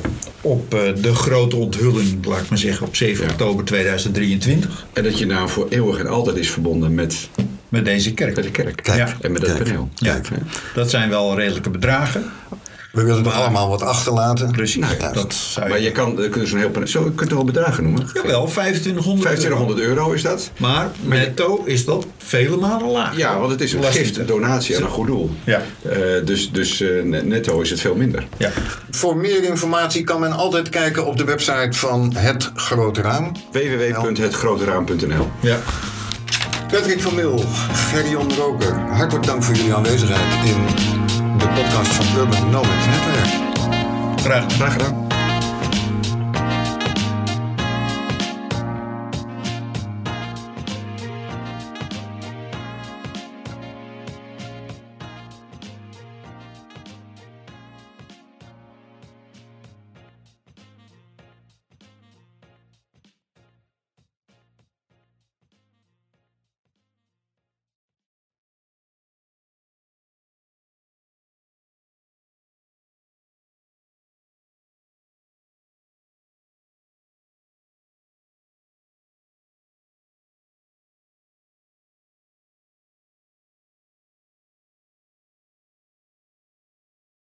op 0.42 0.74
eh, 0.74 0.82
de 1.02 1.16
grote 1.16 1.56
onthulling, 1.56 2.26
laat 2.26 2.42
ik 2.42 2.50
maar 2.50 2.58
zeggen, 2.60 2.88
op 2.88 2.96
7 2.96 3.26
Ja. 3.26 3.32
oktober 3.32 3.66
2023 3.66 4.86
En 4.94 5.04
dat 5.04 5.18
je 5.20 5.26
nou 5.26 5.50
voor 5.50 5.68
eeuwig 5.70 6.00
en 6.00 6.08
altijd 6.08 6.36
is 6.38 6.50
verbonden 6.52 6.94
met, 6.94 7.30
met 7.70 7.86
deze 7.86 8.14
kerk. 8.14 8.36
met 8.36 8.44
de 8.44 8.52
kerk. 8.52 8.84
Kijk, 8.84 8.98
Ja. 8.98 9.08
En 9.22 9.32
met 9.32 9.42
dat 9.42 9.58
paneel. 9.64 9.90
Ja. 9.96 10.14
Ja. 10.14 10.22
Dat 10.74 10.90
zijn 10.90 11.10
wel 11.10 11.36
redelijke 11.36 11.70
bedragen. 11.70 12.24
We 12.92 13.04
willen 13.04 13.24
toch 13.24 13.34
allemaal 13.34 13.70
wat 13.70 13.82
achterlaten. 13.82 14.52
Precies. 14.52 14.82
Nou 14.82 14.94
ja, 15.00 15.12
dat 15.12 15.34
zou 15.34 15.66
je... 15.66 15.72
Maar 15.72 15.82
je 15.82 15.92
kan, 15.92 16.16
je 16.18 16.30
kunt 16.30 16.48
zo'n 16.48 16.60
heel. 16.60 16.72
Zo, 16.84 17.04
je 17.04 17.12
kunt 17.12 17.30
er 17.30 17.36
wel 17.36 17.46
bedragen 17.46 17.84
noemen. 17.84 18.10
Jawel, 18.14 18.46
2500 18.46 19.06
euro. 19.08 19.22
2500 19.22 19.80
euro 19.80 20.12
is 20.12 20.22
dat. 20.22 20.52
Maar 20.58 20.92
netto 21.02 21.64
is 21.66 21.86
dat 21.86 22.06
vele 22.18 22.58
malen 22.58 22.90
lager. 22.92 23.18
Ja, 23.18 23.40
want 23.40 23.52
het 23.52 23.62
is 23.62 23.74
een 23.74 23.84
gift, 23.84 24.18
een 24.18 24.26
donatie 24.26 24.78
aan 24.78 24.84
een 24.84 24.90
goed 24.90 25.08
doel. 25.08 25.30
Ja. 25.44 25.62
Eh, 25.82 25.98
dus 26.26 26.52
dus 26.52 26.82
eh, 26.82 27.04
netto 27.04 27.62
is 27.62 27.70
het 27.70 27.80
veel 27.82 27.96
minder. 27.96 28.28
Ja. 28.38 28.52
Voor 28.90 29.18
meer 29.18 29.44
informatie 29.44 30.04
kan 30.04 30.20
men 30.20 30.32
altijd 30.32 30.70
kijken 30.70 31.06
op 31.06 31.18
de 31.18 31.24
website 31.24 31.78
van 31.78 32.14
Het 32.16 32.52
Grote 32.56 33.02
Raam. 33.02 33.32
www.hetgroteraam.nl 33.52 35.28
ja. 35.40 35.58
Patrick 36.72 37.02
van 37.02 37.16
Mil, 37.16 37.44
Gerjon 37.74 38.34
Roker, 38.34 38.80
hartelijk 38.80 39.26
dank 39.26 39.44
voor 39.44 39.56
jullie 39.56 39.74
aanwezigheid 39.74 40.46
in 40.46 41.09
de 41.40 41.48
podcast 41.48 41.94
van 41.94 42.18
Urban 42.18 42.50
Nomads 42.50 42.86
Netwerk. 42.86 43.28
Graag. 44.22 44.54
Graag 44.54 44.74
gedaan. 44.74 45.09